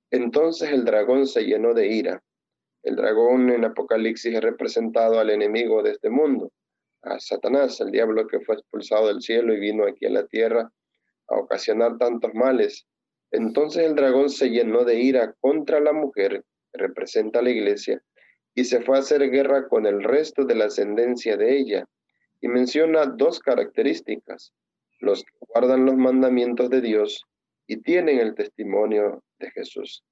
Entonces 0.09 0.71
el 0.71 0.85
dragón 0.85 1.27
se 1.27 1.43
llenó 1.43 1.73
de 1.75 1.87
ira. 1.87 2.23
El 2.81 2.95
dragón 2.95 3.51
en 3.51 3.65
Apocalipsis 3.65 4.33
es 4.33 4.41
representado 4.41 5.19
al 5.19 5.29
enemigo 5.29 5.83
de 5.83 5.91
este 5.91 6.09
mundo, 6.09 6.51
a 7.03 7.19
Satanás, 7.19 7.79
el 7.81 7.91
diablo 7.91 8.25
que 8.25 8.39
fue 8.39 8.55
expulsado 8.55 9.07
del 9.07 9.21
cielo 9.21 9.53
y 9.53 9.59
vino 9.59 9.85
aquí 9.85 10.07
a 10.07 10.09
la 10.09 10.25
tierra 10.25 10.71
a 11.27 11.35
ocasionar 11.35 11.97
tantos 11.99 12.33
males. 12.33 12.87
Entonces 13.31 13.85
el 13.85 13.93
dragón 13.93 14.29
se 14.29 14.49
llenó 14.49 14.83
de 14.83 14.99
ira 14.99 15.35
contra 15.41 15.79
la 15.79 15.93
mujer, 15.93 16.43
representa 16.73 17.39
a 17.39 17.41
la 17.43 17.51
iglesia, 17.51 18.01
y 18.59 18.65
se 18.65 18.81
fue 18.81 18.97
a 18.97 18.99
hacer 18.99 19.21
guerra 19.31 19.69
con 19.69 19.85
el 19.85 20.03
resto 20.03 20.43
de 20.43 20.53
la 20.53 20.65
ascendencia 20.65 21.37
de 21.37 21.57
ella 21.57 21.85
y 22.41 22.49
menciona 22.49 23.05
dos 23.05 23.39
características, 23.39 24.51
los 24.99 25.23
que 25.23 25.31
guardan 25.47 25.85
los 25.85 25.95
mandamientos 25.95 26.69
de 26.69 26.81
Dios 26.81 27.23
y 27.67 27.77
tienen 27.77 28.19
el 28.19 28.35
testimonio 28.35 29.23
de 29.39 29.49
Jesús. 29.51 30.03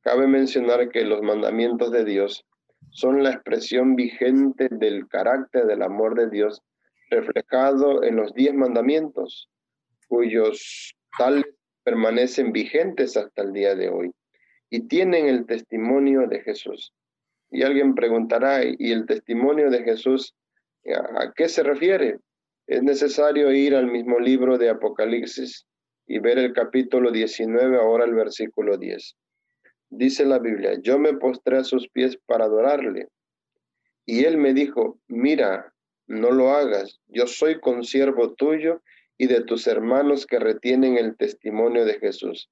Cabe 0.00 0.26
mencionar 0.26 0.88
que 0.88 1.04
los 1.04 1.22
mandamientos 1.22 1.92
de 1.92 2.04
Dios 2.04 2.44
son 2.90 3.22
la 3.22 3.30
expresión 3.30 3.94
vigente 3.94 4.66
del 4.68 5.06
carácter 5.06 5.66
del 5.66 5.82
amor 5.82 6.16
de 6.16 6.28
Dios 6.28 6.60
reflejado 7.08 8.02
en 8.02 8.16
los 8.16 8.34
diez 8.34 8.52
mandamientos, 8.52 9.48
cuyos 10.08 10.96
tales 11.16 11.46
permanecen 11.84 12.50
vigentes 12.50 13.16
hasta 13.16 13.42
el 13.42 13.52
día 13.52 13.76
de 13.76 13.90
hoy 13.90 14.10
y 14.70 14.88
tienen 14.88 15.26
el 15.26 15.46
testimonio 15.46 16.26
de 16.26 16.40
Jesús. 16.40 16.92
Y 17.52 17.62
alguien 17.62 17.94
preguntará, 17.94 18.62
¿y 18.64 18.92
el 18.92 19.04
testimonio 19.04 19.70
de 19.70 19.82
Jesús 19.82 20.34
a 20.86 21.32
qué 21.36 21.48
se 21.50 21.62
refiere? 21.62 22.18
Es 22.66 22.82
necesario 22.82 23.52
ir 23.52 23.76
al 23.76 23.88
mismo 23.88 24.18
libro 24.18 24.56
de 24.56 24.70
Apocalipsis 24.70 25.66
y 26.06 26.18
ver 26.18 26.38
el 26.38 26.54
capítulo 26.54 27.12
19, 27.12 27.76
ahora 27.76 28.06
el 28.06 28.14
versículo 28.14 28.78
10. 28.78 29.16
Dice 29.90 30.24
la 30.24 30.38
Biblia, 30.38 30.78
yo 30.80 30.98
me 30.98 31.12
postré 31.12 31.58
a 31.58 31.64
sus 31.64 31.88
pies 31.90 32.16
para 32.24 32.46
adorarle. 32.46 33.08
Y 34.06 34.24
él 34.24 34.38
me 34.38 34.54
dijo, 34.54 34.98
mira, 35.06 35.74
no 36.06 36.30
lo 36.30 36.52
hagas, 36.52 37.00
yo 37.08 37.26
soy 37.26 37.60
consiervo 37.60 38.32
tuyo 38.32 38.82
y 39.18 39.26
de 39.26 39.42
tus 39.42 39.66
hermanos 39.66 40.26
que 40.26 40.38
retienen 40.38 40.96
el 40.96 41.18
testimonio 41.18 41.84
de 41.84 41.98
Jesús. 41.98 42.48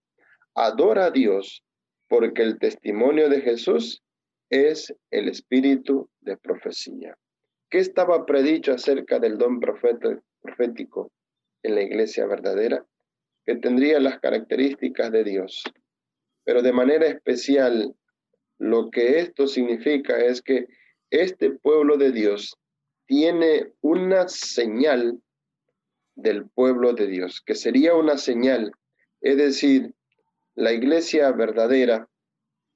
Adora 0.55 1.07
a 1.07 1.11
Dios, 1.11 1.65
porque 2.07 2.43
el 2.43 2.59
testimonio 2.59 3.31
de 3.31 3.41
Jesús 3.41 4.03
es 4.51 4.93
el 5.11 5.29
espíritu 5.29 6.11
de 6.21 6.37
profecía. 6.37 7.17
¿Qué 7.71 7.79
estaba 7.79 8.27
predicho 8.27 8.73
acerca 8.73 9.21
del 9.21 9.39
don 9.39 9.61
profético 9.61 11.13
en 11.63 11.77
la 11.77 11.83
iglesia 11.83 12.27
verdadera? 12.27 12.85
Que 13.47 13.55
tendría 13.57 14.01
las 14.01 14.19
características 14.19 15.13
de 15.13 15.25
Dios. 15.25 15.63
Pero 16.45 16.63
de 16.63 16.73
manera 16.73 17.07
especial, 17.07 17.95
lo 18.59 18.91
que 18.91 19.21
esto 19.21 19.47
significa 19.47 20.19
es 20.19 20.43
que 20.43 20.67
este 21.11 21.51
pueblo 21.51 21.97
de 21.97 22.11
Dios 22.11 22.57
tiene 23.07 23.73
una 23.81 24.29
señal 24.29 25.21
del 26.17 26.49
pueblo 26.51 26.93
de 26.93 27.07
Dios, 27.07 27.41
que 27.41 27.55
sería 27.55 27.95
una 27.95 28.19
señal, 28.19 28.73
es 29.21 29.37
decir, 29.37 29.95
la 30.55 30.73
iglesia 30.73 31.31
verdadera 31.33 32.09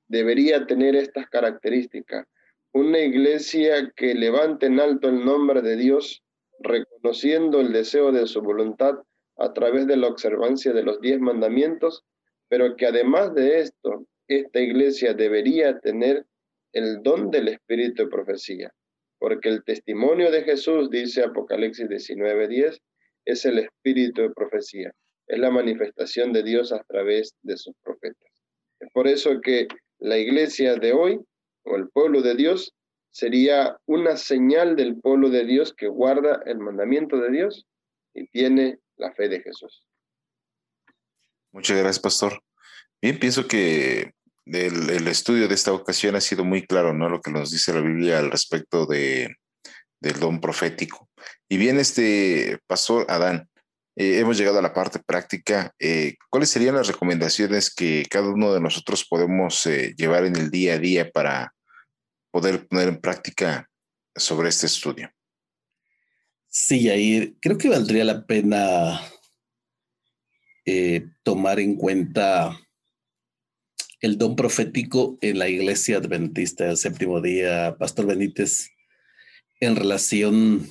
debería 0.08 0.66
tener 0.66 0.96
estas 0.96 1.28
características. 1.28 2.26
Una 2.73 2.99
iglesia 2.99 3.92
que 3.96 4.14
levante 4.14 4.66
en 4.66 4.80
alto 4.80 5.08
el 5.08 5.25
nombre 5.25 5.62
de 5.62 5.76
Dios, 5.76 6.23
reconociendo 6.61 7.61
el 7.61 7.73
deseo 7.73 8.12
de 8.12 8.26
su 8.26 8.42
voluntad 8.42 8.94
a 9.37 9.52
través 9.52 9.87
de 9.87 9.96
la 9.96 10.08
observancia 10.08 10.73
de 10.73 10.82
los 10.82 11.00
diez 11.00 11.20
mandamientos, 11.20 12.04
pero 12.49 12.76
que 12.76 12.87
además 12.87 13.34
de 13.34 13.61
esto, 13.61 14.06
esta 14.28 14.61
iglesia 14.61 15.14
debería 15.14 15.78
tener 15.80 16.26
el 16.73 17.02
don 17.02 17.30
del 17.30 17.49
espíritu 17.49 18.04
de 18.04 18.08
profecía 18.08 18.73
porque 19.25 19.49
el 19.49 19.64
testimonio 19.64 20.30
de 20.30 20.42
Jesús, 20.42 20.90
dice 20.90 21.23
Apocalipsis 21.23 21.88
19:10, 21.88 22.78
es 23.25 23.46
el 23.46 23.58
espíritu 23.58 24.20
de 24.20 24.28
profecía, 24.28 24.92
es 25.26 25.38
la 25.38 25.50
manifestación 25.50 26.30
de 26.34 26.42
Dios 26.42 26.73
a 26.73 26.84
través 26.84 27.34
de 27.40 27.56
sus 27.56 27.75
profetas. 27.82 28.30
Es 28.80 28.90
por 28.92 29.08
eso 29.08 29.40
que 29.40 29.66
la 30.04 30.18
iglesia 30.18 30.76
de 30.76 30.92
hoy, 30.92 31.18
o 31.64 31.76
el 31.76 31.88
pueblo 31.88 32.20
de 32.20 32.34
Dios, 32.34 32.75
sería 33.11 33.78
una 33.87 34.18
señal 34.18 34.76
del 34.76 35.00
pueblo 35.00 35.31
de 35.31 35.46
Dios 35.46 35.72
que 35.74 35.88
guarda 35.88 36.42
el 36.44 36.59
mandamiento 36.59 37.16
de 37.16 37.31
Dios 37.31 37.66
y 38.12 38.26
tiene 38.29 38.79
la 38.96 39.14
fe 39.14 39.31
de 39.31 39.40
Jesús. 39.40 39.83
Muchas 41.52 41.79
gracias, 41.79 42.00
pastor. 42.00 42.42
Bien, 43.00 43.18
pienso 43.18 43.48
que 43.48 44.12
el, 44.44 45.09
estudio 45.09 45.48
de 45.48 45.55
esta 45.55 45.72
ocasión 45.72 46.16
ha 46.16 46.20
sido 46.20 46.44
muy 46.44 46.66
claro, 46.66 46.92
¿no? 46.92 47.09
Lo 47.09 47.22
que 47.22 47.31
nos 47.31 47.50
dice 47.50 47.72
la 47.72 47.81
Biblia 47.81 48.18
al 48.18 48.31
respecto 48.31 48.85
de, 48.85 49.35
del 50.00 50.20
don 50.20 50.38
profético. 50.38 51.09
Y 51.48 51.57
bien, 51.57 51.79
este 51.79 52.59
pastor 52.66 53.07
Adán, 53.09 53.48
eh, 53.96 54.18
hemos 54.18 54.37
llegado 54.37 54.59
a 54.59 54.62
la 54.62 54.74
parte 54.74 54.98
práctica. 54.98 55.72
Eh, 55.78 56.16
¿Cuáles 56.28 56.50
serían 56.50 56.74
las 56.74 56.88
recomendaciones 56.88 57.72
que 57.72 58.04
cada 58.11 58.28
uno 58.28 58.52
de 58.52 58.61
nosotros 58.61 59.04
podemos 59.04 59.64
eh, 59.66 59.94
llevar 59.96 60.24
en 60.24 60.37
el 60.37 60.50
día 60.50 60.74
a 60.74 60.78
día 60.78 61.11
para 61.11 61.54
poder 62.33 62.66
poner 62.66 62.88
en 62.88 63.00
práctica 63.00 63.70
sobre 64.16 64.48
este 64.48 64.66
estudio? 64.66 65.11
Sí, 66.48 66.88
ahí 66.88 67.37
creo 67.40 67.57
que 67.57 67.68
valdría 67.68 68.04
la 68.04 68.26
pena 68.26 69.00
tomar 71.22 71.61
en 71.61 71.76
cuenta 71.76 72.59
el 74.00 74.16
don 74.16 74.35
profético 74.35 75.18
en 75.20 75.38
la 75.38 75.48
iglesia 75.48 75.98
adventista 75.98 76.64
del 76.64 76.78
séptimo 76.78 77.20
día, 77.20 77.76
Pastor 77.78 78.07
Benítez, 78.07 78.70
en 79.61 79.76
relación 79.76 80.66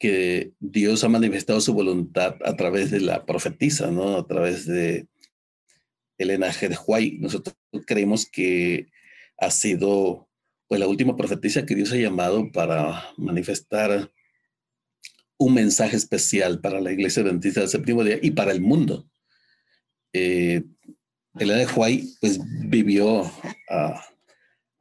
que 0.00 0.54
Dios 0.58 1.04
ha 1.04 1.08
manifestado 1.08 1.60
su 1.60 1.74
voluntad 1.74 2.36
a 2.44 2.56
través 2.56 2.90
de 2.90 3.00
la 3.00 3.26
profetisa, 3.26 3.90
¿no? 3.90 4.16
A 4.16 4.26
través 4.26 4.66
de 4.66 5.06
Elena 6.16 6.50
G. 6.50 6.68
de 6.68 6.78
Huay. 6.84 7.18
Nosotros 7.18 7.54
creemos 7.86 8.24
que 8.24 8.88
ha 9.36 9.50
sido 9.50 10.26
pues, 10.68 10.80
la 10.80 10.88
última 10.88 11.18
profetisa 11.18 11.66
que 11.66 11.74
Dios 11.74 11.92
ha 11.92 11.96
llamado 11.96 12.50
para 12.50 13.10
manifestar 13.18 14.10
un 15.36 15.52
mensaje 15.54 15.96
especial 15.96 16.60
para 16.60 16.80
la 16.80 16.92
iglesia 16.92 17.22
adventista 17.22 17.60
del 17.60 17.68
séptimo 17.68 18.02
día 18.02 18.18
y 18.22 18.30
para 18.30 18.52
el 18.52 18.62
mundo. 18.62 19.06
Eh, 20.14 20.62
Elena 21.38 21.60
de 21.60 21.66
Huay 21.66 22.08
pues 22.22 22.40
vivió 22.68 23.30
ah, 23.68 24.02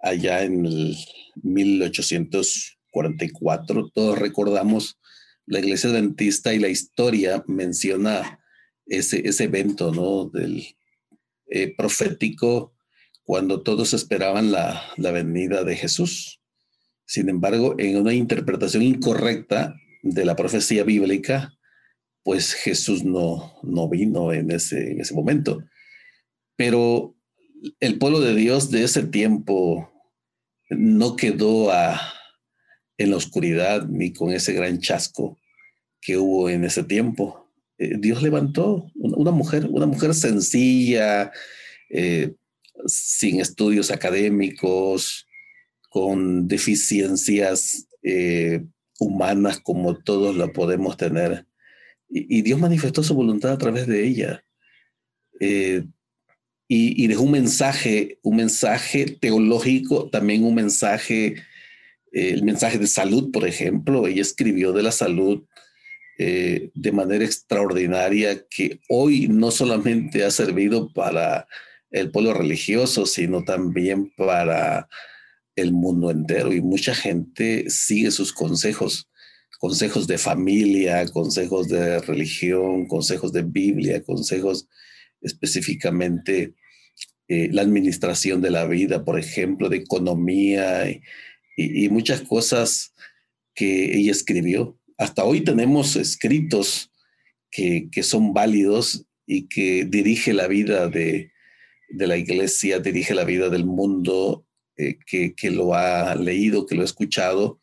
allá 0.02 0.44
en 0.44 0.66
el 0.66 0.96
1844. 1.44 3.92
Todos 3.94 4.18
recordamos 4.18 4.99
la 5.50 5.60
iglesia 5.60 5.90
adventista 5.90 6.54
y 6.54 6.60
la 6.60 6.70
historia 6.70 7.44
menciona 7.48 8.40
ese, 8.86 9.28
ese 9.28 9.46
evento, 9.46 9.92
¿no? 9.92 10.30
Del 10.30 10.64
eh, 11.48 11.76
profético 11.76 12.76
cuando 13.24 13.64
todos 13.64 13.94
esperaban 13.94 14.52
la, 14.52 14.84
la 14.98 15.12
venida 15.12 15.64
de 15.64 15.76
Jesús. 15.76 16.40
Sin 17.06 17.30
embargo, 17.30 17.74
en 17.80 17.98
una 17.98 18.14
interpretación 18.14 18.84
incorrecta 18.84 19.76
de 20.04 20.24
la 20.24 20.36
profecía 20.36 20.84
bíblica, 20.84 21.52
pues 22.24 22.54
Jesús 22.54 23.04
no, 23.04 23.56
no 23.64 23.90
vino 23.90 24.32
en 24.32 24.52
ese, 24.52 24.92
en 24.92 25.02
ese 25.02 25.16
momento. 25.16 25.64
Pero 26.58 27.16
el 27.80 27.98
pueblo 27.98 28.20
de 28.20 28.36
Dios 28.36 28.70
de 28.70 28.84
ese 28.84 29.04
tiempo 29.04 29.92
no 30.70 31.16
quedó 31.16 31.72
en 33.00 33.12
la 33.12 33.18
oscuridad 33.18 33.88
ni 33.88 34.14
con 34.14 34.32
ese 34.32 34.54
gran 34.54 34.80
chasco 34.80 35.40
que 36.02 36.18
hubo 36.18 36.50
en 36.50 36.66
ese 36.66 36.84
tiempo. 36.84 37.50
Eh, 37.78 37.96
Dios 37.98 38.22
levantó 38.22 38.92
una, 38.96 39.32
mujer, 39.32 39.68
una 39.70 39.86
mujer 39.86 40.14
sencilla, 40.14 41.32
eh, 41.90 42.36
sin 42.86 43.40
estudios 43.40 43.90
académicos, 43.90 45.26
con 45.90 46.48
deficiencias 46.48 47.88
eh, 48.04 48.64
humanas 49.00 49.60
como 49.60 49.98
todos 49.98 50.36
la 50.36 50.48
podemos 50.50 50.98
tener. 50.98 51.46
Y, 52.10 52.42
Dios 52.42 52.60
manifestó 52.60 53.02
su 53.04 53.14
voluntad 53.14 53.52
a 53.52 53.58
través 53.58 53.86
de 53.88 54.06
ella 54.06 54.44
y, 56.68 57.08
dejó 57.08 57.24
un 57.24 57.32
mensaje, 57.32 58.20
un 58.24 58.38
mensaje 58.38 59.06
teológico, 59.06 60.10
también 60.10 60.44
un 60.44 60.56
mensaje, 60.56 61.36
el 62.12 62.44
mensaje 62.44 62.78
de 62.78 62.88
salud, 62.88 63.32
por 63.32 63.48
ejemplo. 63.48 64.08
Ella 64.08 64.22
escribió 64.22 64.72
de 64.72 64.84
la 64.84 64.92
salud 64.92 65.44
eh, 66.18 66.72
de 66.74 66.92
manera 66.92 67.24
extraordinaria 67.24 68.46
que 68.50 68.82
hoy 68.90 69.28
no 69.28 69.52
solamente 69.52 70.26
ha 70.26 70.32
servido 70.32 70.92
para 70.92 71.48
el 71.92 72.12
pueblo 72.12 72.34
religioso, 72.34 73.06
sino 73.06 73.44
también 73.44 74.12
para 74.16 74.90
el 75.56 75.72
mundo 75.72 76.12
entero. 76.12 76.54
Y 76.54 76.62
mucha 76.62 76.94
gente 76.94 77.70
sigue 77.70 78.12
sus 78.12 78.34
consejos, 78.34 79.10
consejos 79.60 80.08
de 80.08 80.18
familia, 80.18 81.06
consejos 81.08 81.68
de 81.70 82.00
religión, 82.00 82.86
consejos 82.88 83.32
de 83.32 83.44
Biblia, 83.44 84.04
consejos 84.04 84.68
específicamente 85.22 86.54
eh, 87.28 87.50
la 87.52 87.62
administración 87.62 88.42
de 88.42 88.50
la 88.50 88.66
vida, 88.66 89.06
por 89.06 89.20
ejemplo, 89.20 89.70
de 89.70 89.78
economía 89.78 90.86
muchas 91.90 92.22
cosas 92.22 92.94
que 93.54 93.98
ella 93.98 94.12
escribió. 94.12 94.78
Hasta 94.98 95.24
hoy 95.24 95.42
tenemos 95.42 95.96
escritos 95.96 96.92
que, 97.52 97.90
son 98.04 98.34
válidos 98.34 99.06
y 99.26 99.48
que 99.48 99.86
dirige 99.86 100.34
la 100.34 100.48
vida 100.48 100.88
de, 100.88 101.32
la 101.90 102.18
iglesia, 102.18 102.80
dirige 102.80 103.14
la 103.14 103.26
vida 103.26 103.50
del 103.50 103.66
mundo, 103.66 104.46
eh, 104.78 104.98
que, 105.06 105.34
que 105.36 105.52
lo 105.52 105.74
ha 105.74 106.16
leído, 106.16 106.66
que 106.66 106.76
lo 106.76 106.82
ha 106.82 106.86
escuchado. 106.86 107.60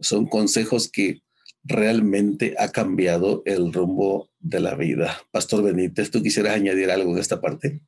Son 0.00 0.26
consejos 0.26 0.90
que 0.90 1.22
realmente 1.64 2.54
ha 2.58 2.70
cambiado 2.70 3.42
el 3.44 3.72
rumbo 3.72 4.30
de 4.38 4.60
la 4.60 4.74
vida. 4.74 5.18
Pastor 5.30 5.64
Benítez, 5.64 6.10
¿tú 6.10 6.22
quisieras 6.22 6.54
añadir 6.54 6.90
algo 6.90 7.12
en 7.12 7.18
esta 7.18 7.40
parte? 7.40 7.80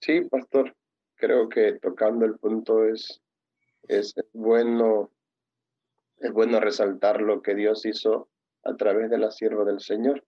Sí, 0.00 0.20
pastor. 0.30 0.74
Creo 1.16 1.48
que 1.48 1.78
tocando 1.80 2.24
el 2.24 2.34
punto 2.34 2.84
es 2.84 3.21
es 3.98 4.14
bueno, 4.32 5.10
es 6.18 6.32
bueno 6.32 6.60
resaltar 6.60 7.20
lo 7.20 7.42
que 7.42 7.54
Dios 7.54 7.84
hizo 7.86 8.28
a 8.64 8.74
través 8.76 9.10
de 9.10 9.18
la 9.18 9.30
sierva 9.30 9.64
del 9.64 9.80
Señor. 9.80 10.24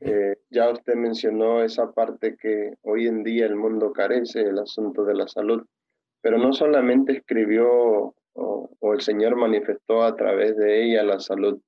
Eh, 0.00 0.36
ya 0.50 0.70
usted 0.70 0.94
mencionó 0.94 1.62
esa 1.62 1.92
parte 1.92 2.36
que 2.36 2.74
hoy 2.82 3.06
en 3.06 3.22
día 3.22 3.46
el 3.46 3.56
mundo 3.56 3.92
carece, 3.92 4.42
el 4.42 4.58
asunto 4.58 5.04
de 5.04 5.14
la 5.14 5.26
salud, 5.26 5.64
pero 6.20 6.38
no 6.38 6.52
solamente 6.52 7.12
escribió 7.12 8.14
o, 8.34 8.92
el 8.92 9.00
Señor 9.00 9.36
manifestó 9.36 10.02
a 10.02 10.14
través 10.14 10.56
de 10.56 10.84
ella 10.84 11.02
la 11.02 11.18
salud, 11.18 11.60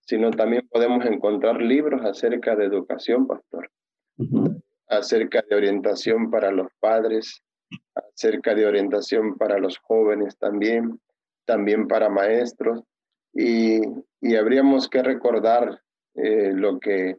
sino 0.00 0.30
también 0.30 0.66
podemos 0.68 1.04
encontrar 1.04 1.60
libros 1.60 2.04
acerca 2.04 2.56
de 2.56 2.64
educación, 2.64 3.26
pastor, 3.26 3.70
acerca 4.88 5.42
de 5.48 5.54
orientación 5.54 6.30
para 6.30 6.50
los 6.50 6.68
padres, 6.80 7.42
acerca 7.94 8.54
de 8.54 8.66
orientación 8.66 9.36
para 9.36 9.58
los 9.58 9.78
jóvenes 9.78 10.36
también, 10.38 11.00
también 11.44 11.88
para 11.88 12.08
maestros, 12.08 12.82
y, 13.34 13.80
y 14.20 14.36
habríamos 14.36 14.88
que 14.88 15.02
recordar 15.02 15.80
eh, 16.14 16.52
lo 16.54 16.78
que 16.78 17.16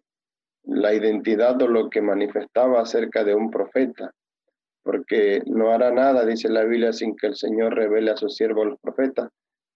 la 0.66 0.94
identidad 0.94 1.62
o 1.62 1.68
lo 1.68 1.89
que 1.89 2.02
manifestaba 2.02 2.82
acerca 2.82 3.24
de 3.24 3.36
un 3.36 3.50
profeta, 3.50 4.13
porque 4.84 5.42
no 5.46 5.72
hará 5.72 5.92
nada, 5.92 6.26
dice 6.26 6.50
la 6.50 6.63
Biblia, 6.63 6.94
sin 6.94 7.16
que 7.16 7.28
el 7.28 7.36
Señor 7.36 7.76
revele 7.76 8.12
a 8.12 8.18
su 8.18 8.30
siervo 8.30 8.66
los 8.66 8.80
profetas. 8.80 9.30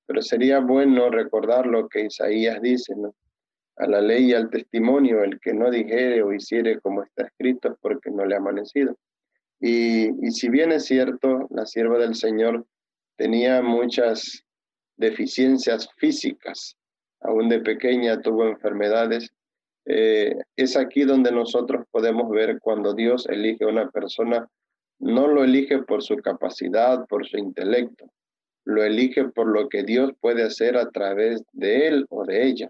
Pero 0.06 0.22
sería 0.22 0.60
bueno 0.60 1.10
recordar 1.10 1.66
lo 1.66 1.90
que 1.90 2.06
Isaías 2.06 2.62
dice, 2.62 2.96
¿no? 2.96 3.14
A 3.78 3.88
la 3.88 4.02
ley 4.02 4.32
y 4.32 4.34
al 4.34 4.50
testimonio, 4.50 5.24
el 5.24 5.40
que 5.40 5.54
no 5.54 5.70
dijere 5.70 6.24
o 6.24 6.34
hiciere 6.34 6.80
como 6.80 7.04
está 7.04 7.24
escrito 7.24 7.70
es 7.70 7.76
porque 7.82 8.10
no 8.10 8.26
le 8.26 8.36
ha 8.36 8.40
amanecido. 8.40 8.96
Y, 9.60 10.12
si 10.32 10.50
bien 10.50 10.72
es 10.72 10.86
cierto, 10.86 11.48
la 11.50 11.66
sierva 11.66 11.98
del 11.98 12.16
Señor 12.16 12.66
tenía 13.16 13.62
muchas 13.62 14.44
deficiencias 14.98 15.90
físicas, 15.98 16.78
aún 17.22 17.50
de 17.50 17.60
pequeña 17.60 18.22
tuvo 18.22 18.46
enfermedades, 18.46 19.32
eh, 19.86 20.36
es 20.56 20.76
aquí 20.76 21.04
donde 21.04 21.32
nosotros 21.32 21.86
podemos 21.92 22.30
ver 22.30 22.60
cuando 22.60 22.94
Dios 22.94 23.26
elige 23.28 23.64
a 23.64 23.70
una 23.70 23.90
persona, 23.90 24.48
no 25.00 25.28
lo 25.28 25.44
elige 25.44 25.80
por 25.84 26.04
su 26.04 26.18
capacidad, 26.18 27.06
por 27.08 27.28
su 27.28 27.38
intelecto, 27.38 28.12
lo 28.66 28.84
elige 28.84 29.30
por 29.30 29.48
lo 29.48 29.70
que 29.70 29.84
Dios 29.84 30.12
puede 30.20 30.44
hacer 30.44 30.78
a 30.78 30.90
través 30.90 31.42
de 31.54 31.88
él 31.88 32.06
o 32.10 32.26
de 32.26 32.46
ella. 32.48 32.70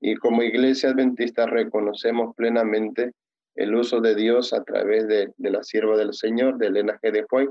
Y 0.00 0.14
como 0.16 0.42
iglesia 0.42 0.90
adventista 0.90 1.46
reconocemos 1.46 2.34
plenamente 2.36 3.12
el 3.54 3.74
uso 3.74 4.00
de 4.00 4.14
Dios 4.14 4.52
a 4.52 4.62
través 4.64 5.06
de, 5.08 5.32
la 5.38 5.62
sierva 5.62 5.96
del 5.96 6.14
Señor, 6.14 6.58
de 6.58 6.68
Elena 6.68 6.98
de 7.02 7.26
Hoy, 7.30 7.48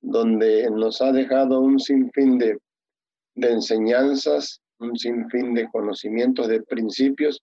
donde 0.00 0.70
nos 0.70 1.00
ha 1.00 1.12
dejado 1.12 1.60
un 1.60 1.78
sinfín 1.80 2.38
de, 2.38 2.58
de 3.34 3.50
enseñanzas, 3.50 4.60
un 4.78 4.96
sinfín 4.96 5.54
de 5.54 5.68
conocimientos, 5.70 6.48
de 6.48 6.62
principios 6.62 7.42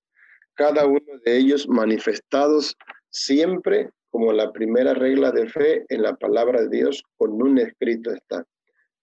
cada 0.55 0.87
uno 0.87 1.19
de 1.25 1.37
ellos 1.37 1.67
manifestados 1.67 2.75
siempre 3.09 3.89
como 4.09 4.31
la 4.31 4.51
primera 4.51 4.93
regla 4.93 5.31
de 5.31 5.47
fe 5.47 5.85
en 5.89 6.01
la 6.01 6.15
palabra 6.15 6.61
de 6.61 6.69
Dios, 6.69 7.03
con 7.17 7.33
un 7.41 7.57
escrito 7.57 8.11
está. 8.11 8.45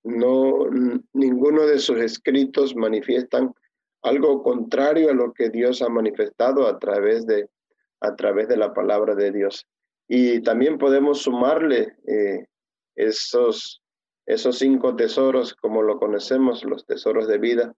No, 0.04 0.66
ninguno 1.12 1.66
de 1.66 1.78
sus 1.78 1.98
escritos 1.98 2.74
manifiestan 2.74 3.52
algo 4.02 4.42
contrario 4.42 5.10
a 5.10 5.14
lo 5.14 5.32
que 5.32 5.50
Dios 5.50 5.82
ha 5.82 5.88
manifestado 5.88 6.66
a 6.66 6.78
través 6.78 7.26
de, 7.26 7.46
a 8.02 8.16
través 8.16 8.48
de 8.48 8.56
la 8.56 8.74
palabra 8.74 9.14
de 9.14 9.32
Dios. 9.32 9.66
Y 10.08 10.42
también 10.42 10.78
podemos 10.78 11.22
sumarle 11.22 11.96
eh, 12.06 12.46
esos, 12.96 13.82
esos 14.26 14.58
cinco 14.58 14.96
tesoros, 14.96 15.54
como 15.54 15.82
lo 15.82 15.98
conocemos, 15.98 16.64
los 16.64 16.84
tesoros 16.84 17.28
de 17.28 17.38
vida, 17.38 17.74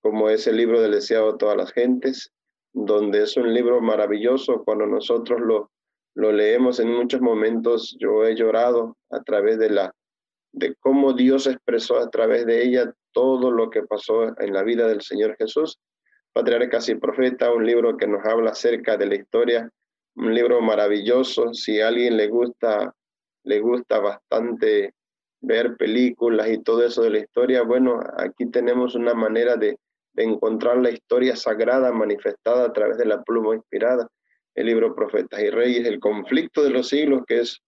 como 0.00 0.30
es 0.30 0.46
el 0.46 0.56
libro 0.56 0.80
del 0.80 0.92
deseado 0.92 1.32
de 1.32 1.38
todas 1.38 1.56
las 1.56 1.72
gentes, 1.72 2.32
donde 2.72 3.22
es 3.22 3.36
un 3.36 3.52
libro 3.52 3.80
maravilloso. 3.80 4.64
Cuando 4.64 4.86
nosotros 4.86 5.40
lo, 5.40 5.70
lo 6.14 6.32
leemos 6.32 6.80
en 6.80 6.92
muchos 6.92 7.20
momentos, 7.20 7.96
yo 8.00 8.24
he 8.24 8.34
llorado 8.34 8.96
a 9.10 9.22
través 9.22 9.58
de 9.58 9.70
la 9.70 9.92
de 10.52 10.74
cómo 10.80 11.12
Dios 11.12 11.46
expresó 11.46 11.98
a 11.98 12.10
través 12.10 12.46
de 12.46 12.64
ella 12.64 12.92
todo 13.12 13.50
lo 13.50 13.70
que 13.70 13.82
pasó 13.82 14.28
en 14.40 14.52
la 14.52 14.62
vida 14.62 14.86
del 14.88 15.02
Señor 15.02 15.36
Jesús. 15.36 15.78
Patriarcas 16.32 16.88
y 16.88 16.94
Profeta, 16.94 17.52
un 17.52 17.66
libro 17.66 17.96
que 17.96 18.06
nos 18.06 18.24
habla 18.24 18.50
acerca 18.50 18.96
de 18.96 19.06
la 19.06 19.16
historia, 19.16 19.70
un 20.14 20.34
libro 20.34 20.60
maravilloso. 20.60 21.54
Si 21.54 21.80
a 21.80 21.88
alguien 21.88 22.16
le 22.16 22.28
gusta, 22.28 22.94
le 23.44 23.60
gusta 23.60 23.98
bastante 23.98 24.94
ver 25.40 25.76
películas 25.76 26.48
y 26.50 26.62
todo 26.62 26.84
eso 26.84 27.02
de 27.02 27.10
la 27.10 27.18
historia, 27.18 27.62
bueno, 27.62 28.00
aquí 28.16 28.46
tenemos 28.50 28.94
una 28.94 29.14
manera 29.14 29.56
de, 29.56 29.78
encontrar 30.16 30.78
la 30.78 30.90
historia 30.90 31.36
sagrada 31.36 31.92
manifestada 31.92 32.64
a 32.64 32.72
través 32.72 32.98
de 32.98 33.04
la 33.04 33.22
pluma 33.22 33.54
inspirada, 33.54 34.08
el 34.56 34.66
libro 34.66 34.92
Profetas 34.92 35.40
y 35.40 35.48
Reyes, 35.48 35.86
el 35.86 36.00
conflicto 36.00 36.64
de 36.64 36.70
los 36.70 36.88
siglos, 36.88 37.22
que 37.24 37.38
es, 37.38 37.60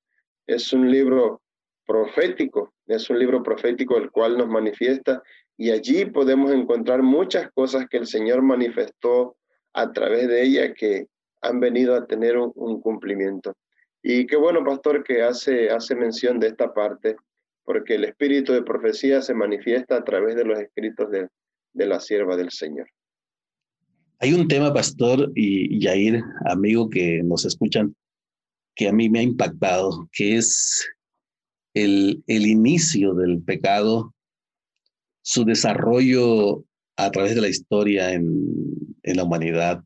es 0.48 0.72
un 0.72 0.90
libro 0.90 1.40
profético, 1.86 2.72
es 2.88 3.08
un 3.08 3.20
libro 3.20 3.44
profético 3.44 3.98
el 3.98 4.10
cual 4.10 4.36
nos 4.36 4.48
manifiesta 4.48 5.22
y 5.60 5.70
allí 5.72 6.06
podemos 6.06 6.50
encontrar 6.52 7.02
muchas 7.02 7.52
cosas 7.52 7.86
que 7.90 7.98
el 7.98 8.06
Señor 8.06 8.40
manifestó 8.40 9.36
a 9.74 9.92
través 9.92 10.26
de 10.26 10.42
ella 10.42 10.72
que 10.72 11.08
han 11.42 11.60
venido 11.60 11.94
a 11.94 12.06
tener 12.06 12.38
un, 12.38 12.80
cumplimiento. 12.80 13.54
Y 14.02 14.26
qué 14.26 14.36
bueno, 14.36 14.64
pastor, 14.64 15.04
que 15.04 15.20
hace, 15.20 15.68
hace 15.68 15.94
mención 15.94 16.40
de 16.40 16.46
esta 16.46 16.72
parte, 16.72 17.16
porque 17.62 17.96
el 17.96 18.04
espíritu 18.04 18.54
de 18.54 18.62
profecía 18.62 19.20
se 19.20 19.34
manifiesta 19.34 19.96
a 19.96 20.02
través 20.02 20.34
de 20.34 20.46
los 20.46 20.58
escritos 20.58 21.10
de, 21.10 21.28
de 21.74 21.86
la 21.86 22.00
sierva 22.00 22.38
del 22.38 22.50
Señor. 22.50 22.88
Hay 24.18 24.32
un 24.32 24.48
tema, 24.48 24.72
pastor 24.72 25.30
y 25.34 25.78
Yair, 25.78 26.22
amigo 26.46 26.88
que 26.88 27.22
nos 27.22 27.44
escuchan, 27.44 27.94
que 28.74 28.88
a 28.88 28.94
mí 28.94 29.10
me 29.10 29.18
ha 29.18 29.24
impactado, 29.24 30.08
que 30.10 30.36
es 30.36 30.88
el, 31.74 32.24
el 32.28 32.46
inicio 32.46 33.12
del 33.12 33.42
pecado, 33.42 34.14
su 35.30 35.44
desarrollo 35.44 36.64
a 36.96 37.08
través 37.12 37.36
de 37.36 37.40
la 37.40 37.48
historia 37.48 38.12
en, 38.12 38.26
en 39.04 39.16
la 39.16 39.22
humanidad 39.22 39.84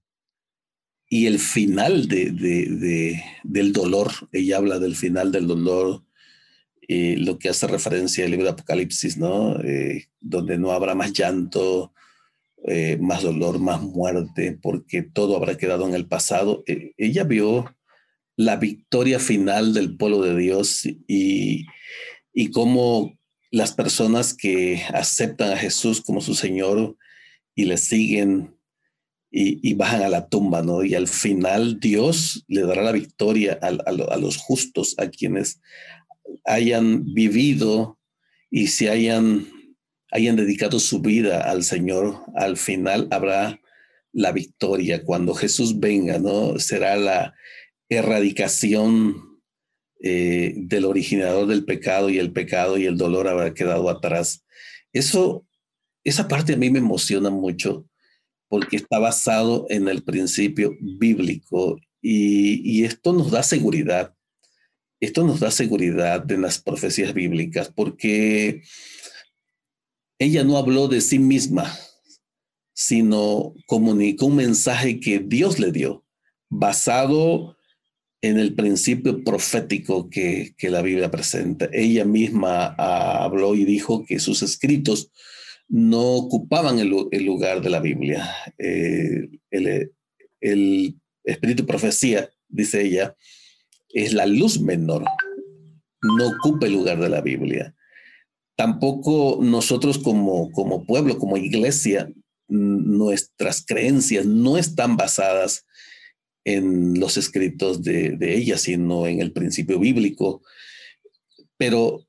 y 1.06 1.26
el 1.26 1.38
final 1.38 2.08
de, 2.08 2.30
de, 2.30 3.22
del 3.42 3.74
dolor. 3.74 4.10
Ella 4.32 4.56
habla 4.56 4.78
del 4.78 4.96
final 4.96 5.32
del 5.32 5.46
dolor, 5.46 6.02
eh, 6.88 7.16
lo 7.18 7.38
que 7.38 7.50
hace 7.50 7.66
referencia 7.66 8.24
al 8.24 8.30
libro 8.30 8.46
de 8.46 8.52
Apocalipsis, 8.52 9.18
¿no? 9.18 9.60
Eh, 9.60 10.06
donde 10.18 10.56
no 10.56 10.72
habrá 10.72 10.94
más 10.94 11.12
llanto, 11.12 11.92
eh, 12.66 12.96
más 12.98 13.22
dolor, 13.22 13.58
más 13.58 13.82
muerte, 13.82 14.58
porque 14.62 15.02
todo 15.02 15.36
habrá 15.36 15.58
quedado 15.58 15.86
en 15.86 15.94
el 15.94 16.06
pasado. 16.06 16.64
ella 16.96 17.24
vio 17.24 17.66
la 18.34 18.56
victoria 18.56 19.18
final 19.18 19.74
del 19.74 19.94
pueblo 19.98 20.22
de 20.22 20.38
Dios 20.38 20.86
y, 21.06 21.66
y 22.32 22.50
cómo 22.50 23.12
las 23.54 23.72
personas 23.72 24.34
que 24.34 24.82
aceptan 24.92 25.52
a 25.52 25.56
Jesús 25.56 26.00
como 26.00 26.20
su 26.20 26.34
Señor 26.34 26.96
y 27.54 27.66
le 27.66 27.78
siguen 27.78 28.58
y, 29.30 29.74
bajan 29.74 30.02
a 30.02 30.08
la 30.08 30.28
tumba, 30.28 30.62
¿no? 30.62 30.82
Y 30.82 30.96
al 30.96 31.06
final 31.06 31.78
Dios 31.78 32.44
le 32.48 32.62
dará 32.62 32.82
la 32.82 32.90
victoria 32.90 33.56
a, 33.62 33.68
a 33.68 34.16
los 34.16 34.38
justos, 34.38 34.96
a 34.98 35.08
quienes 35.08 35.60
hayan 36.44 37.14
vivido 37.14 37.96
y 38.50 38.68
se 38.68 38.90
hayan, 38.90 39.46
hayan 40.10 40.34
dedicado 40.34 40.80
su 40.80 41.00
vida 41.00 41.48
al 41.48 41.62
Señor, 41.62 42.24
al 42.34 42.56
final 42.56 43.06
habrá 43.12 43.60
la 44.12 44.32
victoria. 44.32 45.04
Cuando 45.04 45.32
Jesús 45.32 45.78
venga, 45.78 46.18
¿no? 46.18 46.58
Será 46.58 46.96
la 46.96 47.34
erradicación 47.88 49.33
eh, 50.00 50.54
del 50.56 50.84
originador 50.84 51.46
del 51.46 51.64
pecado 51.64 52.10
y 52.10 52.18
el 52.18 52.32
pecado 52.32 52.78
y 52.78 52.86
el 52.86 52.96
dolor 52.96 53.28
habrá 53.28 53.54
quedado 53.54 53.88
atrás. 53.88 54.44
Eso, 54.92 55.46
esa 56.04 56.28
parte 56.28 56.54
a 56.54 56.56
mí 56.56 56.70
me 56.70 56.78
emociona 56.78 57.30
mucho 57.30 57.86
porque 58.48 58.76
está 58.76 58.98
basado 58.98 59.66
en 59.70 59.88
el 59.88 60.02
principio 60.02 60.76
bíblico 60.80 61.80
y, 62.00 62.84
esto 62.84 63.12
nos 63.14 63.30
da 63.30 63.42
seguridad 63.42 64.14
esto 65.00 65.24
nos 65.24 65.40
da 65.40 65.50
seguridad 65.50 66.30
en 66.30 66.42
las 66.42 66.60
profecías 66.60 67.12
bíblicas 67.12 67.70
porque 67.74 68.62
ella 70.18 70.44
no 70.44 70.56
habló 70.56 70.88
de 70.88 71.00
sí 71.00 71.18
misma, 71.18 71.76
sino 72.72 73.54
comunicó 73.66 74.26
un 74.26 74.36
mensaje 74.36 75.00
que 75.00 75.18
Dios 75.18 75.58
le 75.58 75.72
dio, 75.72 76.04
basado 76.48 77.56
en 78.24 78.38
el 78.38 78.54
principio 78.54 79.22
profético 79.22 80.08
que, 80.08 80.54
la 80.62 80.80
Biblia 80.80 81.10
presenta. 81.10 81.68
Ella 81.72 82.06
misma 82.06 82.74
ah, 82.78 83.22
habló 83.22 83.54
y 83.54 83.66
dijo 83.66 84.06
que 84.06 84.18
sus 84.18 84.42
escritos 84.42 85.10
no 85.68 86.00
ocupaban 86.14 86.78
el, 86.78 86.88
lugar 86.88 87.60
de 87.60 87.68
la 87.68 87.80
Biblia. 87.80 88.30
Eh, 88.56 89.28
el, 89.50 89.92
el 90.40 90.96
espíritu 91.22 91.66
profecía, 91.66 92.30
dice 92.48 92.82
ella, 92.82 93.14
es 93.90 94.14
la 94.14 94.24
luz 94.24 94.58
menor, 94.58 95.04
no 96.02 96.28
ocupa 96.28 96.64
el 96.64 96.72
lugar 96.72 97.00
de 97.00 97.10
la 97.10 97.20
Biblia. 97.20 97.74
tampoco 98.56 99.40
nosotros 99.42 99.98
como, 99.98 100.50
como 100.52 100.86
pueblo, 100.86 101.18
como 101.18 101.36
iglesia, 101.36 102.10
nuestras 102.48 103.64
creencias 103.66 104.24
no 104.24 104.56
están 104.56 104.96
basadas 104.96 105.66
en 106.44 107.00
los 107.00 107.16
escritos 107.16 107.82
de, 107.82 108.10
de 108.10 108.36
ella, 108.36 108.58
sino 108.58 109.06
en 109.06 109.20
el 109.20 109.32
principio 109.32 109.78
bíblico. 109.78 110.42
Pero 111.56 112.06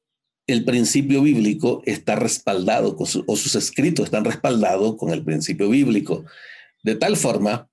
el 0.48 0.64
principio 0.64 1.22
bíblico 1.22 1.82
está 1.86 2.16
respaldado, 2.16 2.96
o 2.98 3.36
sus 3.36 3.56
escritos 3.56 4.06
están 4.06 4.26
respaldados 4.26 4.96
con 4.98 5.12
el 5.12 5.24
principio 5.24 5.70
bíblico, 5.70 6.26
de 6.84 6.96
tal 6.96 7.18
forma 7.18 7.70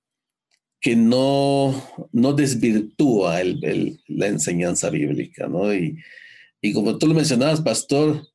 que 0.81 0.95
no, 0.95 1.81
no 2.11 2.33
desvirtúa 2.33 3.41
la 4.07 4.27
enseñanza 4.27 4.89
bíblica, 4.89 5.47
¿no? 5.47 5.73
Y, 5.73 5.97
y 6.61 6.73
como 6.73 6.97
tú 6.97 7.07
lo 7.07 7.13
mencionabas, 7.13 7.61
pastor, 7.61 8.27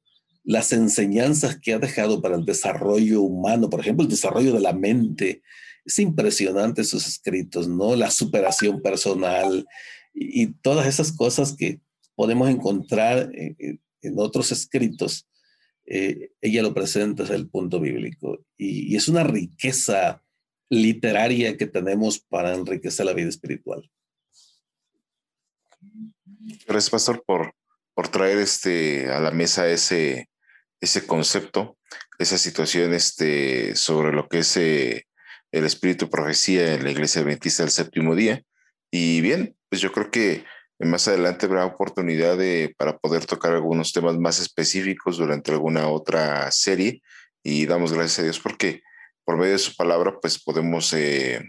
las 0.48 0.72
enseñanzas 0.72 1.60
que 1.60 1.74
ha 1.74 1.78
dejado 1.78 2.22
para 2.22 2.34
el 2.34 2.46
desarrollo 2.46 3.20
humano, 3.20 3.68
por 3.68 3.80
ejemplo, 3.80 4.02
el 4.02 4.08
desarrollo 4.08 4.54
de 4.54 4.60
la 4.60 4.72
mente, 4.72 5.42
es 5.84 5.98
impresionante 5.98 6.84
sus 6.84 7.06
escritos, 7.06 7.68
¿no? 7.68 7.94
La 7.94 8.10
superación 8.10 8.80
personal 8.80 9.66
y, 10.14 10.46
todas 10.62 10.86
esas 10.86 11.12
cosas 11.12 11.54
que 11.54 11.82
podemos 12.14 12.48
encontrar 12.48 13.30
en, 13.34 13.78
otros 14.16 14.50
escritos, 14.50 15.28
eh, 15.84 16.30
ella 16.40 16.62
lo 16.62 16.72
presenta 16.72 17.24
desde 17.24 17.36
el 17.36 17.50
punto 17.50 17.78
bíblico. 17.78 18.42
Y, 18.56 18.94
y, 18.94 18.96
es 18.96 19.06
una 19.06 19.24
riqueza 19.24 20.24
literaria 20.70 21.58
que 21.58 21.66
tenemos 21.66 22.20
para 22.20 22.54
enriquecer 22.54 23.04
la 23.04 23.12
vida 23.12 23.28
espiritual. 23.28 23.90
Gracias, 26.66 26.88
Pastor, 26.88 27.22
por, 27.26 27.54
por 27.94 28.08
traer 28.08 28.38
este, 28.38 29.10
a 29.10 29.20
la 29.20 29.30
mesa 29.30 29.68
ese, 29.68 30.30
ese 30.80 31.06
concepto, 31.06 31.78
esa 32.18 32.38
situación 32.38 32.94
este, 32.94 33.74
sobre 33.76 34.12
lo 34.12 34.28
que 34.28 34.40
es 34.40 34.56
eh, 34.56 35.06
el 35.52 35.64
espíritu 35.64 36.10
profecía 36.10 36.74
en 36.74 36.84
la 36.84 36.90
iglesia 36.90 37.22
adventista 37.22 37.62
del 37.62 37.72
séptimo 37.72 38.14
día. 38.14 38.42
Y 38.90 39.20
bien, 39.20 39.56
pues 39.68 39.80
yo 39.80 39.92
creo 39.92 40.10
que 40.10 40.44
más 40.78 41.08
adelante 41.08 41.46
habrá 41.46 41.64
oportunidad 41.64 42.38
de, 42.38 42.74
para 42.78 42.98
poder 42.98 43.26
tocar 43.26 43.52
algunos 43.52 43.92
temas 43.92 44.16
más 44.18 44.38
específicos 44.40 45.18
durante 45.18 45.50
alguna 45.52 45.88
otra 45.88 46.50
serie. 46.50 47.02
Y 47.42 47.66
damos 47.66 47.92
gracias 47.92 48.20
a 48.20 48.22
Dios 48.22 48.40
porque 48.40 48.82
por 49.24 49.36
medio 49.36 49.52
de 49.52 49.58
su 49.58 49.74
palabra, 49.76 50.18
pues 50.20 50.42
podemos 50.42 50.92
eh, 50.94 51.40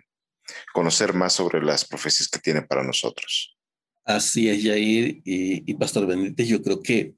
conocer 0.73 1.13
más 1.13 1.33
sobre 1.33 1.63
las 1.63 1.85
profecías 1.85 2.27
que 2.27 2.39
tiene 2.39 2.61
para 2.61 2.83
nosotros. 2.83 3.57
Así 4.03 4.49
es, 4.49 4.63
Jair 4.63 5.21
y, 5.23 5.73
Pastor 5.75 6.05
Benítez. 6.05 6.47
Yo 6.47 6.61
creo 6.61 6.81
que 6.81 7.13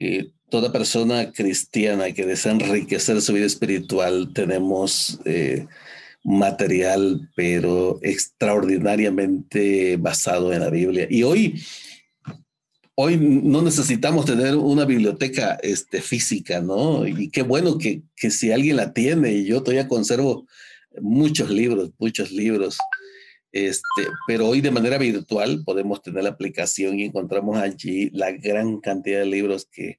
eh, 0.00 0.32
toda 0.48 0.72
persona 0.72 1.32
cristiana 1.32 2.12
que 2.12 2.26
desea 2.26 2.52
enriquecer 2.52 3.20
su 3.20 3.32
vida 3.32 3.46
espiritual, 3.46 4.32
tenemos 4.32 5.18
eh, 5.24 5.66
material, 6.22 7.28
pero 7.34 7.98
extraordinariamente 8.02 9.96
basado 9.96 10.52
en 10.52 10.60
la 10.60 10.70
Biblia. 10.70 11.06
Y 11.10 11.22
hoy, 11.24 11.62
hoy 12.94 13.16
no 13.16 13.62
necesitamos 13.62 14.24
tener 14.24 14.56
una 14.56 14.84
biblioteca 14.84 15.58
este, 15.62 16.00
física, 16.00 16.60
¿no? 16.60 17.06
Y 17.06 17.28
qué 17.30 17.42
bueno 17.42 17.78
que, 17.78 18.02
que 18.14 18.30
si 18.30 18.52
alguien 18.52 18.76
la 18.76 18.92
tiene, 18.92 19.32
y 19.32 19.44
yo 19.44 19.62
todavía 19.62 19.88
conservo 19.88 20.46
muchos 21.00 21.50
libros, 21.50 21.90
muchos 21.98 22.30
libros. 22.30 22.78
Este, 23.52 24.08
pero 24.26 24.48
hoy 24.48 24.60
de 24.60 24.70
manera 24.70 24.98
virtual 24.98 25.62
podemos 25.64 26.02
tener 26.02 26.24
la 26.24 26.30
aplicación 26.30 26.98
y 27.00 27.04
encontramos 27.04 27.56
allí 27.56 28.10
la 28.10 28.30
gran 28.32 28.80
cantidad 28.80 29.20
de 29.20 29.26
libros 29.26 29.66
que, 29.70 29.98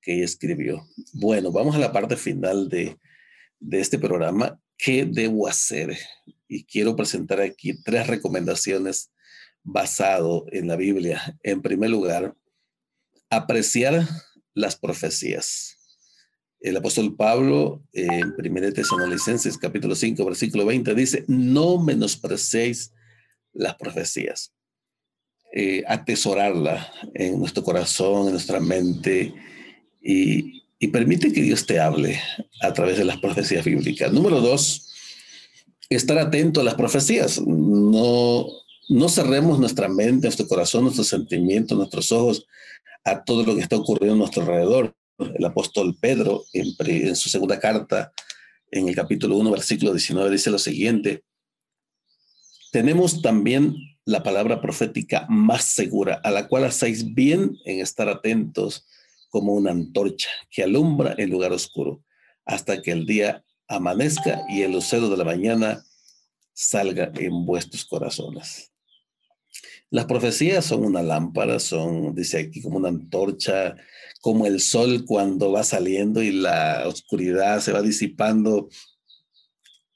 que 0.00 0.14
ella 0.14 0.24
escribió. 0.24 0.86
Bueno, 1.12 1.52
vamos 1.52 1.74
a 1.74 1.78
la 1.78 1.92
parte 1.92 2.16
final 2.16 2.68
de, 2.68 2.98
de 3.58 3.80
este 3.80 3.98
programa. 3.98 4.60
¿Qué 4.76 5.04
debo 5.04 5.46
hacer? 5.46 5.96
Y 6.48 6.64
quiero 6.64 6.96
presentar 6.96 7.40
aquí 7.40 7.80
tres 7.82 8.06
recomendaciones 8.06 9.10
basado 9.62 10.46
en 10.50 10.68
la 10.68 10.76
Biblia. 10.76 11.38
En 11.42 11.62
primer 11.62 11.90
lugar, 11.90 12.34
apreciar 13.28 14.06
las 14.54 14.76
profecías. 14.76 15.76
El 16.60 16.76
apóstol 16.76 17.16
Pablo 17.16 17.82
en 17.92 18.34
1 18.38 18.72
Tesalonicenses 18.72 19.56
capítulo 19.56 19.94
5 19.94 20.22
versículo 20.24 20.66
20 20.66 20.94
dice, 20.94 21.24
no 21.26 21.82
menosprecéis 21.82 22.92
las 23.52 23.76
profecías. 23.76 24.52
Eh, 25.52 25.82
atesorarla 25.86 26.92
en 27.14 27.38
nuestro 27.38 27.64
corazón, 27.64 28.26
en 28.26 28.32
nuestra 28.32 28.60
mente 28.60 29.34
y, 30.00 30.60
permite 30.92 31.32
que 31.32 31.42
Dios 31.42 31.66
te 31.66 31.78
hable 31.78 32.20
a 32.62 32.72
través 32.72 32.98
de 32.98 33.04
las 33.04 33.18
profecías 33.18 33.64
bíblicas. 33.64 34.12
Número 34.12 34.40
dos, 34.40 34.92
estar 35.88 36.18
atento 36.18 36.60
a 36.60 36.64
las 36.64 36.74
profecías. 36.74 37.40
No, 37.40 38.46
no 38.88 39.08
cerremos 39.08 39.58
nuestra 39.58 39.88
mente, 39.88 40.26
nuestro 40.26 40.48
corazón, 40.48 40.84
nuestros 40.84 41.08
sentimientos, 41.08 41.76
nuestros 41.76 42.10
ojos 42.12 42.46
a 43.04 43.22
todo 43.24 43.44
lo 43.44 43.54
que 43.54 43.62
está 43.62 43.76
ocurriendo 43.76 44.14
a 44.14 44.18
nuestro 44.18 44.42
alrededor. 44.42 44.94
El 45.18 45.44
apóstol 45.44 45.96
Pedro, 46.00 46.44
en, 46.52 47.14
su 47.14 47.28
segunda 47.28 47.60
carta, 47.60 48.12
en 48.70 48.88
el 48.88 48.94
capítulo 48.94 49.36
1, 49.36 49.50
versículo 49.50 49.92
19, 49.92 50.30
dice 50.30 50.50
lo 50.50 50.58
siguiente. 50.58 51.24
Tenemos 52.72 53.20
también 53.20 53.74
la 54.04 54.22
palabra 54.22 54.60
profética 54.60 55.26
más 55.28 55.64
segura, 55.64 56.20
a 56.24 56.30
la 56.30 56.48
cual 56.48 56.64
hacéis 56.64 57.14
bien 57.14 57.58
en 57.64 57.80
estar 57.80 58.08
atentos 58.08 58.86
como 59.30 59.54
una 59.54 59.70
antorcha 59.70 60.28
que 60.50 60.62
alumbra 60.62 61.14
el 61.16 61.30
lugar 61.30 61.52
oscuro, 61.52 62.04
hasta 62.44 62.82
que 62.82 62.90
el 62.90 63.06
día 63.06 63.44
amanezca 63.68 64.42
y 64.48 64.62
el 64.62 64.72
lucero 64.72 65.08
de 65.08 65.16
la 65.16 65.24
mañana 65.24 65.82
salga 66.52 67.10
en 67.14 67.46
vuestros 67.46 67.86
corazones. 67.86 68.72
Las 69.90 70.04
profecías 70.04 70.64
son 70.64 70.84
una 70.84 71.02
lámpara, 71.02 71.58
son, 71.58 72.14
dice 72.14 72.38
aquí, 72.38 72.62
como 72.62 72.76
una 72.76 72.90
antorcha, 72.90 73.76
como 74.20 74.46
el 74.46 74.60
sol 74.60 75.04
cuando 75.06 75.50
va 75.50 75.64
saliendo 75.64 76.22
y 76.22 76.30
la 76.30 76.84
oscuridad 76.86 77.60
se 77.60 77.72
va 77.72 77.82
disipando 77.82 78.68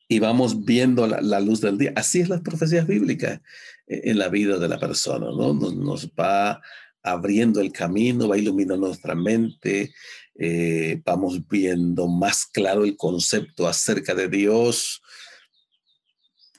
y 0.09 0.19
vamos 0.19 0.65
viendo 0.65 1.07
la, 1.07 1.41
luz 1.41 1.61
del 1.61 1.79
día. 1.79 1.93
Así 1.97 2.21
es 2.21 2.29
las 2.29 2.41
profecías 2.41 2.87
bíblicas 2.87 3.41
eh, 3.87 4.03
en 4.05 4.19
la 4.19 4.29
vida 4.29 4.59
de 4.59 4.69
la 4.69 4.79
persona, 4.79 5.27
¿no? 5.27 5.55
Nos, 5.55 6.09
va 6.09 6.61
abriendo 7.05 7.61
el 7.61 7.71
camino, 7.71 8.29
va 8.29 8.39
iluminando 8.39 8.89
nuestra 8.89 9.15
mente, 9.15 9.95
eh, 10.37 11.01
vamos 11.05 11.47
viendo 11.47 12.09
más 12.09 12.47
claro 12.47 12.85
el 12.85 12.97
concepto 12.97 13.69
acerca 13.69 14.15
de 14.15 14.29
Dios, 14.29 15.03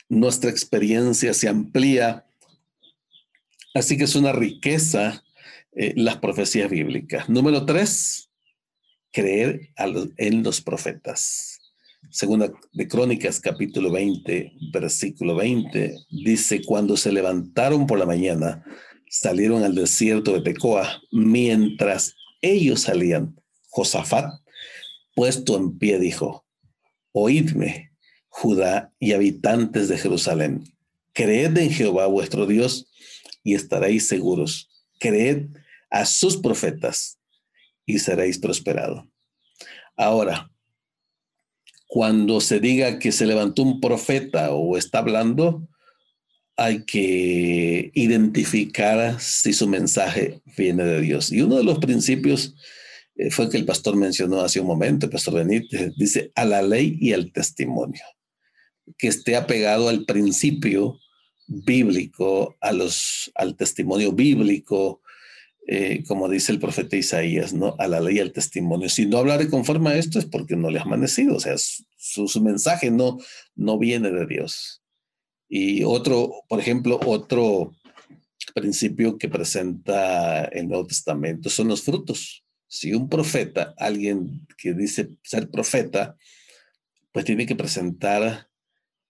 nuestra 0.08 0.50
experiencia 0.50 1.34
se 1.34 1.50
amplía 1.50 2.26
Así 3.76 3.98
que 3.98 4.06
es 4.06 4.16
una 4.16 4.32
riqueza 4.32 5.22
eh, 5.74 5.92
las 5.98 6.18
profecías 6.18 6.70
bíblicas. 6.70 7.28
Número 7.28 7.66
tres, 7.66 8.32
creer 9.12 9.70
en 9.76 10.44
los 10.44 10.62
profetas. 10.62 11.60
Segunda 12.10 12.54
de 12.72 12.88
Crónicas, 12.88 13.42
capítulo 13.42 13.92
20, 13.92 14.54
versículo 14.72 15.36
20, 15.36 15.94
dice, 16.10 16.62
cuando 16.64 16.96
se 16.96 17.12
levantaron 17.12 17.86
por 17.86 18.00
la 18.00 18.06
mañana, 18.06 18.64
salieron 19.20 19.64
al 19.64 19.76
desierto 19.76 20.34
de 20.34 20.42
Tecoa, 20.42 21.02
mientras 21.12 22.16
ellos 22.42 22.82
salían, 22.82 23.40
Josafat, 23.70 24.42
puesto 25.16 25.56
en 25.56 25.78
pie, 25.78 26.00
dijo, 26.00 26.46
oídme, 27.12 27.92
Judá 28.28 28.94
y 29.00 29.14
habitantes 29.14 29.88
de 29.88 29.98
Jerusalén, 29.98 30.66
creed 31.14 31.58
en 31.58 31.72
Jehová 31.72 32.08
vuestro 32.08 32.46
Dios 32.46 32.92
y 33.44 33.56
estaréis 33.56 34.08
seguros. 34.08 34.70
Creed 35.00 35.48
a 35.90 36.06
sus 36.06 36.36
profetas 36.36 37.18
y 37.86 38.00
seréis 38.00 38.38
prosperados. 38.38 39.06
Ahora, 39.96 40.52
cuando 41.88 42.42
se 42.42 42.60
diga 42.60 43.00
que 43.00 43.14
se 43.14 43.26
levantó 43.26 43.62
un 43.62 43.80
profeta 43.80 44.52
o 44.52 44.76
está 44.76 44.98
hablando, 45.00 45.70
hay 46.58 46.84
que 46.84 47.92
identificar 47.94 49.20
si 49.20 49.54
su 49.54 49.68
mensaje 49.68 50.42
viene 50.58 50.84
de 50.84 51.02
Dios. 51.02 51.32
Y 51.32 51.42
uno 51.42 51.58
de 51.58 51.64
los 51.64 51.80
principios 51.80 52.56
eh, 53.16 53.30
fue 53.30 53.50
que 53.50 53.58
el 53.58 53.66
pastor 53.66 53.96
mencionó 53.96 54.42
hace 54.42 54.60
un 54.60 54.68
momento, 54.68 55.06
el 55.06 55.12
pastor 55.12 55.36
Benítez, 55.36 55.94
dice 55.98 56.32
a 56.36 56.46
la 56.46 56.62
ley 56.62 56.98
y 57.00 57.14
al 57.14 57.32
testimonio, 57.32 58.04
que 58.98 59.08
esté 59.08 59.36
apegado 59.36 59.90
al 59.90 60.06
principio 60.06 61.00
bíblico, 61.48 62.56
a 62.62 62.72
los, 62.72 63.32
al 63.36 63.56
testimonio 63.56 64.12
bíblico, 64.14 65.02
eh, 65.68 66.04
como 66.08 66.30
dice 66.30 66.52
el 66.52 66.60
profeta 66.60 66.96
Isaías, 66.96 67.54
¿no? 67.54 67.76
A 67.80 67.88
la 67.88 68.00
ley 68.00 68.18
y 68.18 68.20
al 68.20 68.32
testimonio. 68.32 68.88
Si 68.88 69.06
no 69.06 69.18
hablaré 69.18 69.50
conforme 69.50 69.90
a 69.90 69.98
esto 69.98 70.20
es 70.20 70.26
porque 70.26 70.56
no 70.56 70.70
le 70.70 70.80
ha 70.80 70.84
amanecido, 70.84 71.36
o 71.36 71.40
sea, 71.40 71.56
su, 71.58 72.28
su, 72.28 72.42
mensaje 72.42 72.92
no, 72.92 73.18
no 73.56 73.80
viene 73.80 74.12
de 74.12 74.28
Dios. 74.28 74.84
Y 75.48 75.84
otro, 75.84 76.44
por 76.48 76.60
ejemplo, 76.60 77.00
otro 77.06 77.74
principio 78.54 79.18
que 79.18 79.30
presenta 79.30 80.46
el 80.46 80.68
Nuevo 80.68 80.88
Testamento 80.88 81.50
son 81.50 81.68
los 81.68 81.84
frutos. 81.84 82.44
Si 82.68 82.94
un 82.94 83.10
profeta, 83.10 83.74
alguien 83.78 84.48
que 84.58 84.74
dice 84.74 85.10
ser 85.24 85.50
profeta, 85.50 86.16
pues 87.12 87.26
tiene 87.26 87.46
que 87.46 87.56
presentar 87.56 88.50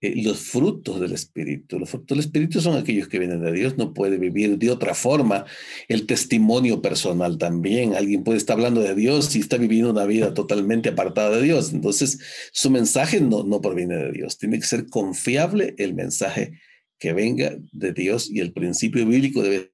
eh, 0.02 0.22
los 0.24 0.40
frutos 0.40 1.00
del 1.00 1.14
Espíritu. 1.14 1.80
Los 1.80 1.90
frutos 1.90 2.10
del 2.10 2.20
Espíritu 2.20 2.62
son 2.62 2.78
aquellos 2.78 3.08
que 3.08 3.20
vienen 3.20 3.42
de 3.42 3.52
Dios, 3.52 3.78
no 3.78 3.94
puede 3.94 4.18
vivir 4.18 4.58
de 4.58 4.70
otra 4.70 4.94
forma. 4.94 5.46
El 5.88 6.06
testimonio 6.06 6.82
personal 6.82 7.38
también. 7.38 7.96
Alguien 7.96 8.24
puede 8.24 8.38
estar 8.38 8.56
hablando 8.58 8.82
de 8.82 8.96
Dios 8.96 9.36
y 9.36 9.40
está 9.40 9.58
viviendo 9.58 9.92
una 9.92 10.06
vida 10.06 10.34
totalmente 10.34 10.90
apartada 10.90 11.38
de 11.38 11.44
Dios. 11.44 11.74
Entonces, 11.74 12.20
su 12.52 12.70
mensaje 12.70 13.22
no, 13.22 13.44
no 13.44 13.62
proviene 13.62 13.96
de 13.96 14.12
Dios. 14.12 14.38
Tiene 14.38 14.60
que 14.60 14.66
ser 14.66 14.88
confiable 14.88 15.76
el 15.78 15.94
mensaje 15.94 16.60
que 17.00 17.14
venga 17.14 17.56
de 17.72 17.94
Dios 17.94 18.30
y 18.30 18.40
el 18.40 18.54
principio 18.54 19.06
bíblico 19.06 19.42
debe 19.42 19.72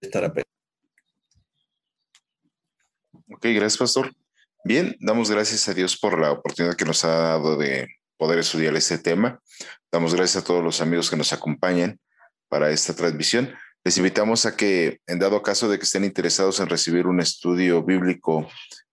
estar 0.00 0.24
a 0.24 0.34
Ok, 3.30 3.46
gracias, 3.46 3.78
pastor. 3.78 4.14
Bien, 4.66 4.96
damos 4.98 5.30
gracias 5.30 5.68
a 5.68 5.74
Dios 5.74 5.94
por 5.94 6.18
la 6.18 6.32
oportunidad 6.32 6.74
que 6.74 6.86
nos 6.86 7.04
ha 7.04 7.08
dado 7.08 7.58
de 7.58 7.86
poder 8.16 8.38
estudiar 8.38 8.74
este 8.76 8.96
tema. 8.96 9.38
Damos 9.92 10.14
gracias 10.14 10.42
a 10.42 10.46
todos 10.46 10.64
los 10.64 10.80
amigos 10.80 11.10
que 11.10 11.18
nos 11.18 11.34
acompañan 11.34 12.00
para 12.48 12.70
esta 12.70 12.94
transmisión. 12.94 13.54
Les 13.84 13.98
invitamos 13.98 14.46
a 14.46 14.56
que, 14.56 15.00
en 15.06 15.18
dado 15.18 15.42
caso 15.42 15.68
de 15.68 15.76
que 15.76 15.84
estén 15.84 16.02
interesados 16.02 16.60
en 16.60 16.70
recibir 16.70 17.06
un 17.06 17.20
estudio 17.20 17.84
bíblico 17.84 18.48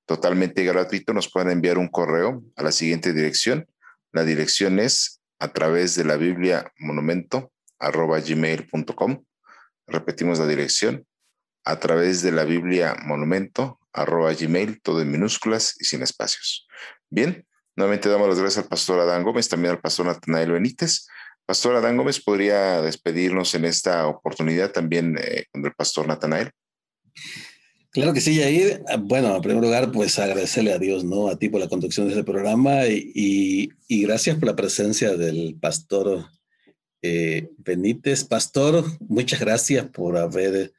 totalmente 0.06 0.66
gratuito, 0.66 1.14
nos 1.14 1.32
puedan 1.32 1.52
enviar 1.52 1.78
un 1.78 1.88
correo 1.88 2.44
a 2.58 2.64
la 2.64 2.74
siguiente 2.74 3.14
dirección. 3.14 3.66
La 4.12 4.26
dirección 4.26 4.78
es 4.78 5.22
a 5.40 5.54
través 5.54 5.96
de 5.96 6.04
la 6.04 6.18
Biblia 6.18 6.70
monumento 6.80 7.54
arroba 7.80 8.20
gmail.com. 8.20 9.24
Repetimos 9.88 10.38
la 10.38 10.48
dirección 10.48 11.08
a 11.64 11.80
través 11.80 12.22
de 12.24 12.34
la 12.34 12.44
Biblia 12.44 12.98
monumento 13.06 13.80
arroba 13.94 14.34
gmail, 14.34 14.82
todo 14.82 15.02
en 15.02 15.12
minúsculas 15.12 15.76
y 15.80 15.86
sin 15.86 16.02
espacios. 16.02 16.68
Bien, 17.10 17.46
nuevamente 17.76 18.10
damos 18.10 18.30
las 18.30 18.40
gracias 18.40 18.64
al 18.64 18.70
pastor 18.70 19.00
Adán 19.00 19.24
Gómez, 19.24 19.50
también 19.50 19.74
al 19.74 19.82
pastor 19.82 20.06
Natanael 20.06 20.52
Benítez. 20.52 21.08
Pastor 21.46 21.76
Adán 21.76 21.98
Gómez, 21.98 22.22
¿podría 22.22 22.82
despedirnos 22.82 23.56
en 23.56 23.66
esta 23.66 24.08
oportunidad 24.08 24.72
también 24.72 25.18
eh, 25.22 25.46
con 25.52 25.66
el 25.66 25.74
pastor 25.74 26.08
Natanael? 26.08 26.52
Claro 27.92 28.14
que 28.14 28.22
sí, 28.22 28.36
Yair. 28.36 28.82
Bueno, 29.02 29.36
en 29.36 29.42
primer 29.42 29.62
lugar, 29.62 29.92
pues 29.92 30.18
agradecerle 30.18 30.72
a 30.72 30.80
Dios, 30.80 31.04
¿no? 31.04 31.28
A 31.28 31.38
ti 31.38 31.50
por 31.50 31.60
la 31.60 31.68
conducción 31.68 32.08
de 32.08 32.14
este 32.14 32.24
programa 32.24 32.86
y, 32.88 33.70
y, 33.88 34.02
gracias 34.04 34.38
por 34.38 34.48
la 34.48 34.56
presencia 34.56 35.18
del 35.18 35.58
pastor 35.60 36.26
eh, 37.02 37.50
Benítez. 37.58 38.24
Pastor, 38.24 38.86
muchas 39.02 39.42
gracias 39.42 39.88
por 39.88 40.18
haber 40.18 40.72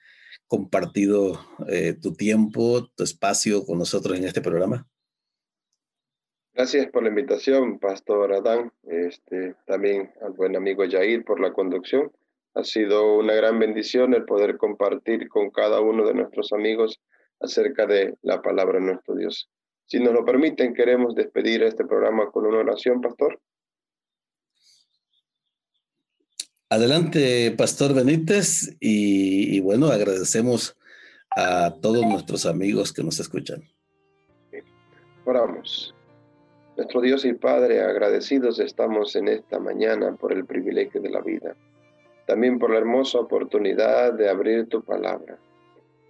compartido 0.53 1.41
eh, 1.67 1.95
tu 1.95 2.13
tiempo, 2.13 2.87
tu 2.95 3.05
espacio 3.05 3.65
con 3.65 3.79
nosotros 3.79 4.19
en 4.19 4.25
este 4.25 4.43
programa. 4.43 4.87
Gracias 6.53 6.89
por 6.91 7.05
la 7.05 7.09
invitación, 7.09 7.79
Pastor 7.79 8.35
Adán, 8.35 8.71
este, 8.83 9.55
también 9.67 10.13
al 10.21 10.33
buen 10.33 10.55
amigo 10.55 10.85
Jair 10.87 11.25
por 11.25 11.41
la 11.41 11.55
conducción. 11.55 12.13
Ha 12.53 12.65
sido 12.65 13.17
una 13.17 13.33
gran 13.33 13.59
bendición 13.59 14.13
el 14.13 14.27
poder 14.27 14.59
compartir 14.59 15.31
con 15.31 15.49
cada 15.49 15.81
uno 15.81 16.05
de 16.05 16.13
nuestros 16.13 16.53
amigos 16.53 17.01
acerca 17.41 17.87
de 17.87 18.15
la 18.21 18.43
palabra 18.43 18.79
de 18.79 18.85
nuestro 18.85 19.15
Dios. 19.15 19.49
Si 19.87 20.01
nos 20.01 20.13
lo 20.13 20.23
permiten, 20.23 20.75
queremos 20.75 21.15
despedir 21.15 21.63
este 21.63 21.87
programa 21.87 22.31
con 22.31 22.45
una 22.45 22.59
oración, 22.59 23.01
Pastor. 23.01 23.41
Adelante, 26.73 27.55
Pastor 27.55 27.93
Benítez, 27.93 28.79
y, 28.81 29.61
bueno, 29.61 29.89
agradecemos 29.89 30.75
a 31.37 31.75
todos 31.83 32.03
nuestros 32.07 32.47
amigos 32.47 32.95
que 32.95 33.05
nos 33.05 33.21
escuchan. 33.21 33.63
Oramos. 35.27 35.95
Nuestro 36.79 37.03
Dios 37.03 37.27
y 37.27 37.35
Padre, 37.35 37.83
agradecidos 37.83 38.59
estamos 38.59 39.15
en 39.17 39.29
esta 39.29 39.59
mañana 39.59 40.17
por 40.17 40.33
el 40.33 40.47
privilegio 40.47 41.03
de 41.03 41.11
la 41.11 41.21
vida, 41.21 41.55
también 42.27 42.59
por 42.59 42.71
la 42.71 42.79
hermosa 42.79 43.19
oportunidad 43.19 44.15
de 44.15 44.31
abrir 44.31 44.67
tu 44.71 44.83
palabra. 44.83 45.39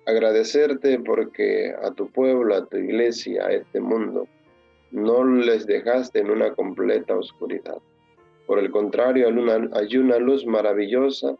Agradecerte 0.07 1.01
porque 1.01 1.75
a 1.83 1.91
tu 1.91 2.09
pueblo, 2.13 2.55
a 2.55 2.67
tu 2.67 2.77
iglesia, 2.77 3.47
a 3.47 3.53
este 3.53 3.81
mundo, 3.81 4.29
no 4.93 5.25
les 5.25 5.67
dejaste 5.67 6.21
en 6.21 6.31
una 6.31 6.55
completa 6.55 7.17
oscuridad 7.17 7.79
por 8.47 8.59
el 8.59 8.71
contrario, 8.71 9.29
hay 9.29 9.97
una, 9.97 10.19
luz 10.19 10.45
maravillosa, 10.47 11.37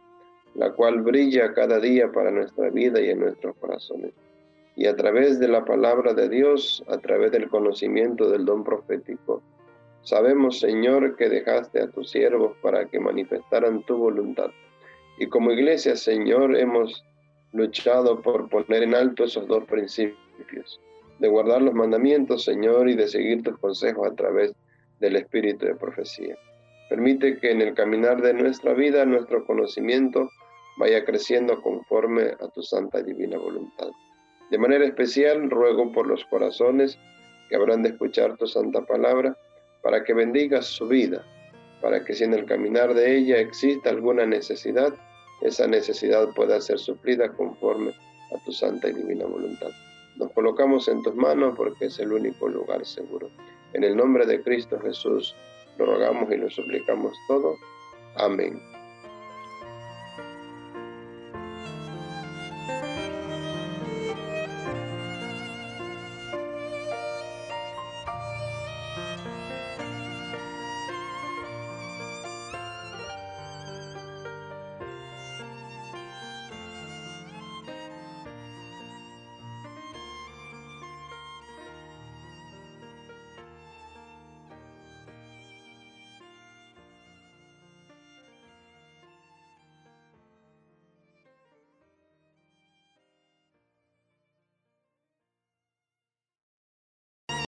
la 0.55 0.73
cual 0.73 1.03
brilla 1.03 1.53
cada 1.55 1.81
día 1.81 2.11
para 2.13 2.31
nuestra 2.31 2.71
vida 2.71 3.01
y 3.01 3.11
en 3.11 3.21
nuestros 3.21 3.57
corazones. 3.57 4.13
Y 4.77 4.87
a 4.87 4.97
través 4.97 5.41
de 5.41 5.49
la 5.49 5.65
palabra 5.65 6.15
de 6.15 6.29
Dios, 6.29 6.83
a 6.89 6.99
través 6.99 7.33
del 7.33 7.49
conocimiento 7.49 8.31
del 8.31 8.45
don 8.45 8.65
profético, 8.65 9.43
sabemos, 10.03 10.61
Señor, 10.61 11.17
que 11.17 11.29
dejaste 11.29 11.81
a 11.81 11.89
tus 11.89 12.11
siervos 12.11 12.57
para 12.63 12.87
que 12.87 13.01
manifestaran 13.01 13.83
tu 13.83 13.97
voluntad. 13.97 14.51
Y 15.19 15.27
como 15.27 15.53
iglesia, 15.53 15.97
Señor, 15.97 16.57
hemos 16.57 17.05
luchado 17.53 18.23
por 18.23 18.49
poner 18.49 18.83
en 18.83 18.95
alto 18.95 19.25
esos 19.25 19.47
dos 19.47 19.65
principios, 19.65 20.81
de 21.19 21.29
guardar 21.29 21.63
los 21.63 21.75
mandamientos, 21.75 22.45
Señor, 22.45 22.89
y 22.89 22.95
de 22.95 23.09
seguir 23.09 23.43
tus 23.43 23.59
consejos 23.59 24.11
a 24.11 24.15
través 24.15 24.55
del 25.01 25.17
espíritu 25.17 25.67
de 25.67 25.75
profecía. 25.75 26.37
Permite 26.93 27.39
que 27.39 27.51
en 27.51 27.63
el 27.63 27.73
caminar 27.73 28.21
de 28.21 28.35
nuestra 28.35 28.75
vida 28.75 29.07
nuestro 29.07 29.47
conocimiento 29.47 30.29
vaya 30.77 31.07
creciendo 31.07 31.63
conforme 31.63 32.25
a 32.39 32.49
tu 32.49 32.63
santa 32.63 33.01
y 33.01 33.05
divina 33.05 33.39
voluntad. 33.39 33.89
De 34.51 34.59
manera 34.59 34.85
especial 34.85 35.49
ruego 35.49 35.91
por 35.91 36.07
los 36.07 36.23
corazones 36.27 36.99
que 37.49 37.57
habrán 37.57 37.83
de 37.83 37.89
escuchar 37.89 38.37
tu 38.37 38.47
santa 38.47 38.83
palabra, 38.83 39.35
para 39.83 40.05
que 40.05 40.13
bendigas 40.13 40.67
su 40.67 40.87
vida, 40.87 41.25
para 41.81 42.05
que 42.05 42.13
si 42.13 42.25
en 42.25 42.35
el 42.35 42.45
caminar 42.45 42.93
de 42.93 43.17
ella 43.17 43.39
exista 43.39 43.89
alguna 43.89 44.27
necesidad, 44.27 44.93
esa 45.41 45.67
necesidad 45.67 46.29
pueda 46.35 46.61
ser 46.61 46.79
suplida 46.79 47.33
conforme 47.33 47.93
a 48.37 48.45
tu 48.45 48.53
santa 48.53 48.91
y 48.91 48.93
divina 48.93 49.25
voluntad. 49.25 49.71
Nos 50.17 50.31
colocamos 50.33 50.89
en 50.89 51.03
tus 51.03 51.15
manos 51.15 51.55
porque 51.57 51.87
es 51.87 51.99
el 52.01 52.13
único 52.13 52.49
lugar 52.49 52.85
seguro. 52.85 53.31
En 53.73 53.83
el 53.83 53.97
nombre 53.97 54.27
de 54.27 54.43
Cristo 54.43 54.79
Jesús, 54.79 55.35
lo 55.79 55.87
rogamos 55.87 56.31
y 56.33 56.37
lo 56.37 56.51
suplicamos 56.51 57.17
todo. 57.29 57.57
Amén. 58.17 58.61